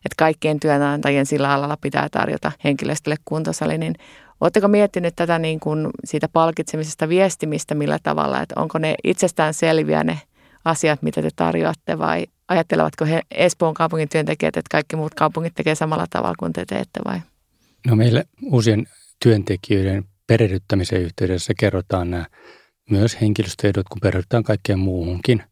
että 0.06 0.16
kaikkien 0.18 0.60
työnantajien 0.60 1.26
sillä 1.26 1.52
alalla 1.52 1.76
pitää 1.80 2.08
tarjota 2.08 2.52
henkilöstölle 2.64 3.16
kuntosali, 3.24 3.78
niin 3.78 3.94
Oletteko 4.40 4.68
miettinyt 4.68 5.16
tätä 5.16 5.38
niin 5.38 5.60
kuin 5.60 5.86
siitä 6.04 6.28
palkitsemisesta 6.28 7.08
viestimistä 7.08 7.74
millä 7.74 7.98
tavalla, 8.02 8.42
että 8.42 8.60
onko 8.60 8.78
ne 8.78 8.94
itsestään 9.04 9.54
selviä 9.54 10.04
ne 10.04 10.20
asiat, 10.64 11.02
mitä 11.02 11.22
te 11.22 11.28
tarjoatte 11.36 11.98
vai 11.98 12.26
ajattelevatko 12.48 13.04
he 13.04 13.20
Espoon 13.30 13.74
kaupungin 13.74 14.08
työntekijät, 14.08 14.56
että 14.56 14.68
kaikki 14.70 14.96
muut 14.96 15.14
kaupungit 15.14 15.54
tekee 15.54 15.74
samalla 15.74 16.06
tavalla 16.10 16.34
kuin 16.38 16.52
te 16.52 16.64
teette 16.64 17.00
vai? 17.04 17.20
No 17.86 17.96
meille 17.96 18.24
uusien 18.42 18.86
työntekijöiden 19.22 20.04
perehdyttämisen 20.26 21.02
yhteydessä 21.02 21.52
kerrotaan 21.58 22.10
nämä 22.10 22.26
myös 22.90 23.20
henkilöstöedut, 23.20 23.88
kun 23.88 24.00
perehdytään 24.00 24.44
kaikkeen 24.44 24.78
muuhunkin. 24.78 25.42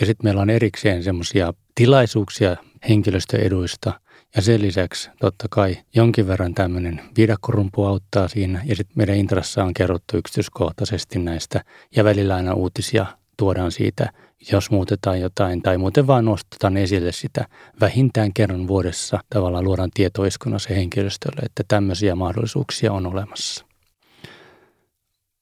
Ja 0.00 0.06
sitten 0.06 0.26
meillä 0.26 0.42
on 0.42 0.50
erikseen 0.50 1.02
semmoisia 1.02 1.54
tilaisuuksia 1.74 2.56
henkilöstöeduista, 2.88 3.92
Ja 4.36 4.42
sen 4.42 4.62
lisäksi 4.62 5.10
totta 5.20 5.46
kai 5.50 5.76
jonkin 5.94 6.26
verran 6.28 6.54
tämmöinen 6.54 7.00
viidakkorumpu 7.16 7.84
auttaa 7.84 8.28
siinä. 8.28 8.62
Ja 8.64 8.76
sitten 8.76 8.96
meidän 8.96 9.16
intrassa 9.16 9.64
on 9.64 9.74
kerrottu 9.74 10.16
yksityiskohtaisesti 10.16 11.18
näistä 11.18 11.64
ja 11.96 12.04
välillä 12.04 12.34
aina 12.36 12.54
uutisia 12.54 13.06
tuodaan 13.36 13.72
siitä, 13.72 14.12
jos 14.52 14.70
muutetaan 14.70 15.20
jotain 15.20 15.62
tai 15.62 15.78
muuten 15.78 16.06
vaan 16.06 16.24
nostetaan 16.24 16.76
esille 16.76 17.12
sitä 17.12 17.46
vähintään 17.80 18.32
kerran 18.32 18.68
vuodessa 18.68 19.18
tavallaan 19.30 19.64
luodaan 19.64 19.90
tietoiskunnassa 19.94 20.74
henkilöstölle, 20.74 21.40
että 21.46 21.64
tämmöisiä 21.68 22.14
mahdollisuuksia 22.14 22.92
on 22.92 23.06
olemassa. 23.06 23.66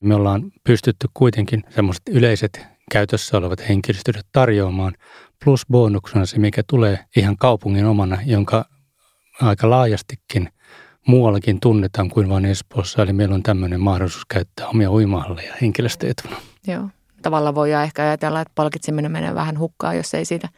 Me 0.00 0.14
ollaan 0.14 0.52
pystytty 0.64 1.08
kuitenkin 1.14 1.62
semmoiset 1.70 2.02
yleiset 2.10 2.66
käytössä 2.90 3.36
olevat 3.36 3.68
henkilöstöt 3.68 4.26
tarjoamaan, 4.32 4.94
plus 5.44 5.66
bonuksena 5.70 6.26
se, 6.26 6.38
mikä 6.38 6.62
tulee 6.66 6.98
ihan 7.16 7.36
kaupungin 7.36 7.86
omana, 7.86 8.18
jonka 8.26 8.64
aika 9.40 9.70
laajastikin 9.70 10.48
muuallakin 11.06 11.60
tunnetaan 11.60 12.08
kuin 12.08 12.28
vain 12.28 12.44
Espoossa. 12.44 13.02
Eli 13.02 13.12
meillä 13.12 13.34
on 13.34 13.42
tämmöinen 13.42 13.80
mahdollisuus 13.80 14.26
käyttää 14.26 14.68
omia 14.68 14.90
uimahalleja 14.90 15.54
henkilöstöetuna. 15.60 16.36
Joo. 16.66 16.88
Tavallaan 17.22 17.54
voi 17.54 17.72
ehkä 17.72 18.02
ajatella, 18.02 18.40
että 18.40 18.52
palkitseminen 18.54 19.12
menee 19.12 19.34
vähän 19.34 19.58
hukkaan, 19.58 19.96
jos 19.96 20.14
ei 20.14 20.24
siitä 20.24 20.48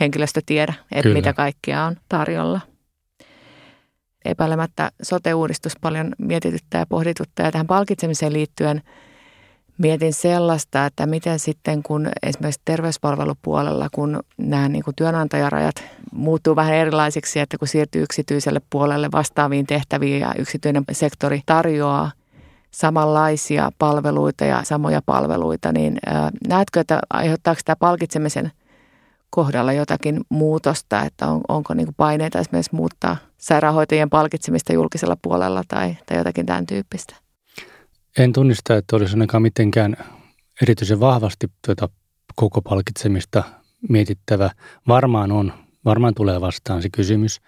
henkilöstö 0.00 0.40
tiedä, 0.46 0.74
että 0.92 1.02
Kyllä. 1.02 1.16
mitä 1.16 1.32
kaikkia 1.32 1.84
on 1.84 1.96
tarjolla. 2.08 2.60
Epäilemättä 4.24 4.90
sote-uudistus 5.02 5.72
paljon 5.80 6.12
mietityttää 6.18 6.78
ja 6.78 6.86
pohdituttaa 6.86 7.46
ja 7.46 7.52
tähän 7.52 7.66
palkitsemiseen 7.66 8.32
liittyen– 8.32 8.82
mietin 9.78 10.12
sellaista, 10.12 10.86
että 10.86 11.06
miten 11.06 11.38
sitten 11.38 11.82
kun 11.82 12.08
esimerkiksi 12.22 12.60
terveyspalvelupuolella, 12.64 13.88
kun 13.94 14.20
nämä 14.38 14.68
niin 14.68 14.84
kuin 14.84 14.96
työnantajarajat 14.96 15.84
muuttuu 16.12 16.56
vähän 16.56 16.74
erilaisiksi, 16.74 17.40
että 17.40 17.58
kun 17.58 17.68
siirtyy 17.68 18.02
yksityiselle 18.02 18.60
puolelle 18.70 19.08
vastaaviin 19.12 19.66
tehtäviin 19.66 20.20
ja 20.20 20.34
yksityinen 20.38 20.84
sektori 20.92 21.40
tarjoaa 21.46 22.10
samanlaisia 22.70 23.70
palveluita 23.78 24.44
ja 24.44 24.64
samoja 24.64 25.02
palveluita, 25.06 25.72
niin 25.72 25.98
näetkö, 26.48 26.80
että 26.80 27.00
aiheuttaako 27.10 27.60
tämä 27.64 27.76
palkitsemisen 27.76 28.52
kohdalla 29.30 29.72
jotakin 29.72 30.20
muutosta, 30.28 31.02
että 31.02 31.26
on, 31.26 31.40
onko 31.48 31.74
niin 31.74 31.86
kuin 31.86 31.94
paineita 31.94 32.38
esimerkiksi 32.38 32.74
muuttaa 32.74 33.16
sairaanhoitajien 33.38 34.10
palkitsemista 34.10 34.72
julkisella 34.72 35.16
puolella 35.22 35.62
tai, 35.68 35.96
tai 36.06 36.16
jotakin 36.18 36.46
tämän 36.46 36.66
tyyppistä? 36.66 37.25
En 38.18 38.32
tunnista, 38.32 38.76
että 38.76 38.96
olisi 38.96 39.14
ainakaan 39.14 39.42
mitenkään 39.42 39.96
erityisen 40.62 41.00
vahvasti 41.00 41.46
tuota 41.66 41.88
koko 42.36 42.62
palkitsemista 42.62 43.42
mietittävä. 43.88 44.50
Varmaan 44.88 45.32
on, 45.32 45.52
varmaan 45.84 46.14
tulee 46.14 46.40
vastaan 46.40 46.82
se 46.82 46.88
kysymys. 46.90 47.40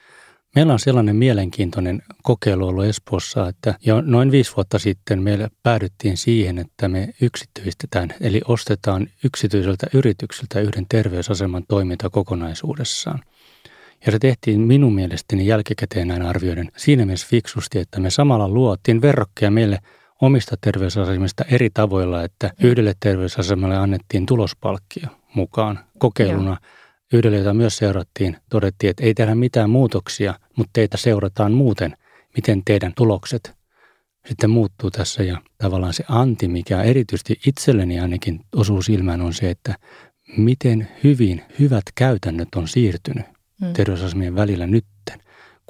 Meillä 0.55 0.73
on 0.73 0.79
sellainen 0.79 1.17
mielenkiintoinen 1.17 2.03
kokeilu 2.23 2.69
ollut 2.69 2.85
Espoossa, 2.85 3.49
että 3.49 3.75
jo 3.87 4.01
noin 4.01 4.31
viisi 4.31 4.57
vuotta 4.57 4.79
sitten 4.79 5.23
meillä 5.23 5.49
päädyttiin 5.63 6.17
siihen, 6.17 6.59
että 6.59 6.89
me 6.89 7.15
yksityistetään, 7.21 8.15
eli 8.21 8.41
ostetaan 8.49 9.07
yksityiseltä 9.25 9.87
yritykseltä 9.95 10.61
yhden 10.61 10.87
terveysaseman 10.89 11.65
toiminta 11.69 12.11
kokonaisuudessaan. 12.11 13.21
Ja 14.07 14.13
se 14.13 14.19
tehtiin 14.19 14.61
minun 14.61 14.95
mielestäni 14.95 15.47
jälkikäteen 15.47 16.09
näin 16.09 16.23
arvioiden 16.23 16.73
siinä 16.77 17.07
mielessä 17.07 17.27
fiksusti, 17.31 17.79
että 17.79 18.01
me 18.01 18.11
samalla 18.11 18.49
luotiin 18.49 19.03
verrokkeja 19.03 19.51
meille– 19.51 19.79
omista 20.23 20.57
terveysasemista 20.61 21.45
eri 21.51 21.71
tavoilla, 21.75 22.25
että 22.25 22.51
yhdelle 22.63 22.95
terveysasemalle 23.01 23.77
annettiin 23.77 24.27
tulospalkkio 24.27 25.09
mukaan 25.35 25.79
kokeiluna. 25.99 26.51
Joo. 26.51 26.73
Yhdelle, 27.13 27.39
jota 27.39 27.55
myös 27.55 27.77
seurattiin, 27.77 28.37
todettiin, 28.51 28.91
että 28.91 29.05
ei 29.05 29.15
tehdä 29.15 29.35
mitään 29.35 29.71
muutoksia, 29.71 30.35
mutta 30.57 30.71
teitä 30.73 30.97
seurataan 30.97 31.53
muuten, 31.53 31.97
miten 32.37 32.63
teidän 32.65 32.93
tulokset 32.97 33.59
sitten 34.29 34.51
muuttuu 34.51 34.91
tässä. 34.91 35.23
Ja 35.23 35.43
tavallaan 35.59 35.95
se 35.95 36.05
anti, 36.09 36.49
mikä 36.49 36.83
erityisesti 36.83 37.41
itselleni 37.47 38.01
ainakin 38.01 38.41
osuu 38.57 38.83
silmään, 38.83 39.21
on 39.21 39.35
se, 39.35 39.51
että 39.51 39.75
miten 40.37 40.89
hyvin 41.05 41.43
hyvät 41.59 41.83
käytännöt 41.95 42.49
on 42.57 42.69
siirtynyt 42.69 43.27
mm. 43.61 43.73
terveysasemien 43.73 44.35
välillä 44.35 44.67
nytten 44.67 45.21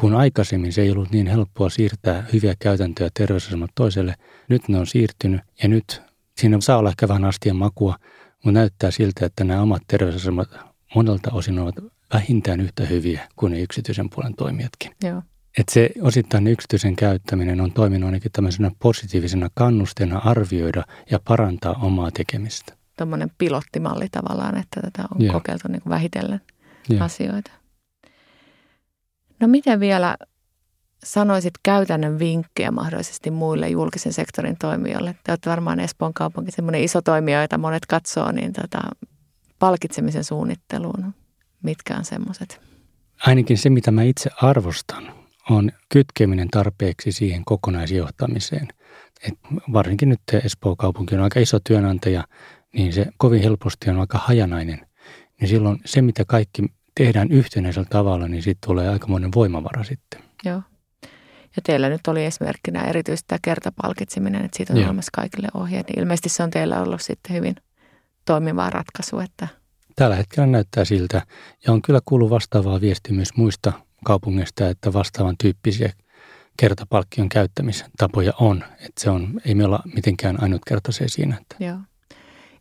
kun 0.01 0.15
aikaisemmin 0.15 0.73
se 0.73 0.83
ei 0.83 0.91
ollut 0.91 1.11
niin 1.11 1.27
helppoa 1.27 1.71
siirtää 1.71 2.25
hyviä 2.33 2.55
käytäntöjä 2.59 3.11
terveysasemalta 3.15 3.73
toiselle, 3.75 4.15
nyt 4.49 4.69
ne 4.69 4.79
on 4.79 4.87
siirtynyt 4.87 5.41
ja 5.63 5.69
nyt 5.69 6.03
siinä 6.37 6.61
saa 6.61 6.79
olla 6.79 6.89
ehkä 6.89 7.09
vähän 7.09 7.25
astian 7.25 7.57
makua, 7.57 7.97
mutta 8.45 8.61
näyttää 8.61 8.91
siltä, 8.91 9.27
että 9.27 9.45
nämä 9.45 9.63
omat 9.63 9.83
terveysasemat 9.89 10.49
monelta 10.95 11.31
osin 11.33 11.59
ovat 11.59 11.75
vähintään 12.15 12.61
yhtä 12.61 12.87
hyviä 12.87 13.29
kuin 13.37 13.53
ne 13.53 13.61
yksityisen 13.61 14.11
puolen 14.11 14.35
toimijatkin. 14.35 14.93
Joo. 15.05 15.23
Että 15.59 15.75
se 15.75 15.91
osittain 16.03 16.47
yksityisen 16.47 16.97
käyttäminen 16.97 17.61
on 17.61 17.73
toiminut 17.73 18.07
ainakin 18.07 18.33
tämmöisenä 18.33 18.71
positiivisena 18.79 19.49
kannusteena 19.55 20.19
arvioida 20.19 20.85
ja 21.11 21.19
parantaa 21.29 21.75
omaa 21.83 22.11
tekemistä. 22.11 22.75
Tuommoinen 22.99 23.31
pilottimalli 23.39 24.09
tavallaan, 24.09 24.59
että 24.59 24.81
tätä 24.81 25.09
on 25.15 25.25
Joo. 25.25 25.33
kokeiltu 25.33 25.69
niin 25.69 25.83
vähitellen 25.89 26.41
Joo. 26.89 27.05
asioita. 27.05 27.51
No 29.41 29.49
miten 29.49 29.81
vielä 29.81 30.17
sanoisit 31.05 31.55
käytännön 31.63 32.19
vinkkejä 32.19 32.71
mahdollisesti 32.71 33.31
muille 33.31 33.69
julkisen 33.69 34.13
sektorin 34.13 34.57
toimijoille? 34.59 35.17
Te 35.25 35.33
olette 35.33 35.51
varmaan 35.51 35.81
Espoon 35.81 36.15
kaupunki 36.15 36.51
semmoinen 36.51 36.83
iso 36.83 37.03
toimija, 37.03 37.43
jota 37.43 37.59
monet 37.59 37.87
katsoo, 37.87 38.33
niin 38.33 38.53
tota, 38.53 38.81
palkitsemisen 39.59 40.25
suunnitteluun. 40.25 41.15
Mitkä 41.63 41.97
on 41.97 42.05
semmoiset? 42.05 42.61
Ainakin 43.27 43.59
se, 43.59 43.71
mitä 43.71 43.91
mä 43.91 44.03
itse 44.03 44.31
arvostan, 44.43 45.13
on 45.51 45.71
kytkeminen 45.89 46.49
tarpeeksi 46.49 47.13
siihen 47.13 47.45
kokonaisjohtamiseen. 47.45 48.69
Et 49.29 49.35
varsinkin 49.73 50.09
nyt 50.09 50.21
Espoon 50.45 50.77
kaupunki 50.77 51.15
on 51.15 51.21
aika 51.21 51.41
iso 51.41 51.61
työnantaja, 51.61 52.25
niin 52.73 52.93
se 52.93 53.07
kovin 53.17 53.43
helposti 53.43 53.91
on 53.91 54.01
aika 54.01 54.19
hajanainen. 54.19 54.87
Niin 55.41 55.49
silloin 55.49 55.79
se, 55.85 56.03
mitä 56.03 56.25
kaikki 56.25 56.63
tehdään 56.99 57.33
yhtenäisellä 57.33 57.89
tavalla, 57.91 58.29
niin 58.29 58.43
siitä 58.43 58.59
tulee 58.67 58.89
aikamoinen 58.89 59.31
voimavara 59.35 59.85
sitten. 59.85 60.21
Joo. 60.45 60.63
Ja 61.57 61.63
teillä 61.63 61.89
nyt 61.89 62.09
oli 62.09 62.25
esimerkkinä 62.25 62.85
erityisesti 62.85 63.29
tämä 63.29 63.39
kertapalkitseminen, 63.43 64.45
että 64.45 64.57
siitä 64.57 64.73
on 64.73 64.79
Joo. 64.79 64.87
olemassa 64.87 65.11
kaikille 65.15 65.49
ohjeet. 65.55 65.89
Niin 65.89 65.99
ilmeisesti 65.99 66.29
se 66.29 66.43
on 66.43 66.51
teillä 66.51 66.83
ollut 66.83 67.03
sitten 67.03 67.37
hyvin 67.37 67.57
toimiva 68.25 68.71
ratkaisu. 68.71 69.19
Että... 69.19 69.49
Tällä 69.97 70.17
hetkellä 70.17 70.47
näyttää 70.47 70.85
siltä. 70.85 71.23
Ja 71.67 71.73
on 71.73 71.83
kyllä 71.83 72.01
kuullut 72.05 72.31
vastaavaa 72.31 72.81
viestiä 72.81 73.15
myös 73.15 73.37
muista 73.37 73.73
kaupungeista, 74.05 74.69
että 74.69 74.93
vastaavan 74.93 75.35
tyyppisiä 75.43 75.93
kertapalkkion 76.57 77.29
käyttämistapoja 77.29 78.33
on. 78.41 78.65
Että 78.73 79.01
se 79.01 79.11
on, 79.11 79.41
ei 79.45 79.55
me 79.55 79.65
olla 79.65 79.83
mitenkään 79.95 80.43
ainutkertaisia 80.43 81.09
siinä. 81.09 81.39
Että... 81.41 81.65
Joo. 81.65 81.79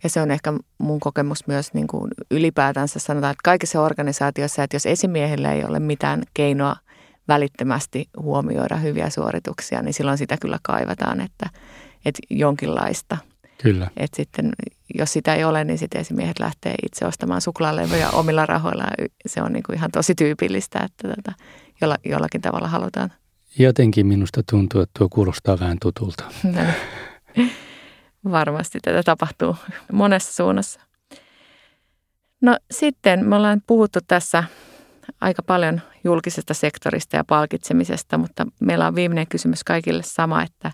Ja 0.03 0.09
se 0.09 0.21
on 0.21 0.31
ehkä 0.31 0.53
mun 0.77 0.99
kokemus 0.99 1.47
myös 1.47 1.73
niin 1.73 1.87
kuin 1.87 2.11
ylipäätänsä 2.31 2.99
sanotaan, 2.99 3.31
että 3.31 3.41
kaikissa 3.43 3.81
organisaatioissa, 3.81 4.63
että 4.63 4.75
jos 4.75 4.85
esimiehillä 4.85 5.53
ei 5.53 5.63
ole 5.63 5.79
mitään 5.79 6.23
keinoa 6.33 6.75
välittömästi 7.27 8.09
huomioida 8.19 8.75
hyviä 8.75 9.09
suorituksia, 9.09 9.81
niin 9.81 9.93
silloin 9.93 10.17
sitä 10.17 10.37
kyllä 10.41 10.59
kaivataan, 10.63 11.21
että, 11.21 11.49
että 12.05 12.19
jonkinlaista. 12.29 13.17
Kyllä. 13.63 13.87
Että 13.97 14.15
sitten, 14.15 14.51
jos 14.95 15.13
sitä 15.13 15.35
ei 15.35 15.43
ole, 15.43 15.63
niin 15.63 15.77
sitten 15.77 16.01
esimiehet 16.01 16.39
lähtee 16.39 16.75
itse 16.85 17.05
ostamaan 17.05 17.41
suklaalevyjä 17.41 18.09
omilla 18.09 18.45
rahoilla. 18.45 18.83
Se 19.25 19.41
on 19.41 19.53
niin 19.53 19.63
kuin 19.63 19.75
ihan 19.75 19.91
tosi 19.91 20.15
tyypillistä, 20.15 20.79
että 20.79 21.07
tota, 21.15 21.33
jolla, 21.81 21.97
jollakin 22.05 22.41
tavalla 22.41 22.67
halutaan. 22.67 23.13
Jotenkin 23.59 24.07
minusta 24.07 24.41
tuntuu, 24.49 24.81
että 24.81 24.99
tuo 24.99 25.09
kuulostaa 25.09 25.59
vähän 25.59 25.77
tutulta. 25.81 26.23
varmasti 28.31 28.79
tätä 28.79 29.03
tapahtuu 29.03 29.55
monessa 29.91 30.33
suunnassa. 30.33 30.79
No 32.41 32.57
sitten 32.71 33.25
me 33.25 33.35
ollaan 33.35 33.61
puhuttu 33.67 33.99
tässä 34.07 34.43
aika 35.21 35.43
paljon 35.43 35.81
julkisesta 36.03 36.53
sektorista 36.53 37.15
ja 37.15 37.23
palkitsemisesta, 37.23 38.17
mutta 38.17 38.45
meillä 38.59 38.87
on 38.87 38.95
viimeinen 38.95 39.27
kysymys 39.27 39.63
kaikille 39.63 40.03
sama, 40.03 40.43
että 40.43 40.71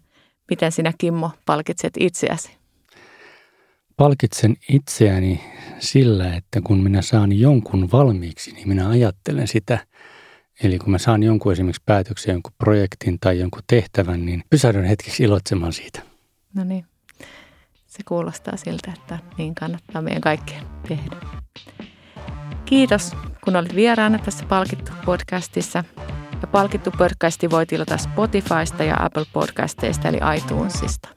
miten 0.50 0.72
sinä 0.72 0.94
Kimmo 0.98 1.32
palkitset 1.46 1.94
itseäsi? 2.00 2.58
Palkitsen 3.98 4.56
itseäni 4.70 5.44
sillä, 5.80 6.36
että 6.36 6.62
kun 6.64 6.84
minä 6.84 7.02
saan 7.02 7.40
jonkun 7.40 7.92
valmiiksi, 7.92 8.52
niin 8.52 8.68
minä 8.68 8.90
ajattelen 8.90 9.48
sitä. 9.48 9.80
Eli 10.64 10.80
kun 10.80 10.92
mä 10.92 10.98
saan 10.98 11.24
jonkun 11.24 11.52
esimerkiksi 11.52 11.82
päätöksen, 11.86 12.34
jonkun 12.34 12.54
projektin 12.58 13.20
tai 13.20 13.40
jonkun 13.40 13.62
tehtävän, 13.68 14.26
niin 14.26 14.44
pysähdyn 14.50 14.84
hetkeksi 14.84 15.24
iloitsemaan 15.24 15.74
siitä. 15.74 16.02
No 16.54 16.64
niin 16.64 16.86
se 17.94 18.04
kuulostaa 18.08 18.58
siltä, 18.58 18.92
että 18.98 19.20
niin 19.38 19.56
kannattaa 19.56 20.02
meidän 20.02 20.22
kaikkien 20.22 20.64
tehdä. 20.88 21.16
Kiitos, 22.66 23.12
kun 23.44 23.56
olit 23.56 23.76
vieraana 23.76 24.20
tässä 24.20 24.46
Palkittu 24.46 24.92
podcastissa. 25.06 25.84
Ja 26.42 26.48
Palkittu 26.48 26.92
podcasti 26.98 27.50
voi 27.50 27.66
tilata 27.66 27.98
Spotifysta 27.98 28.84
ja 28.84 28.96
Apple 29.00 29.26
podcasteista 29.34 30.08
eli 30.08 30.20
iTunesista. 30.38 31.10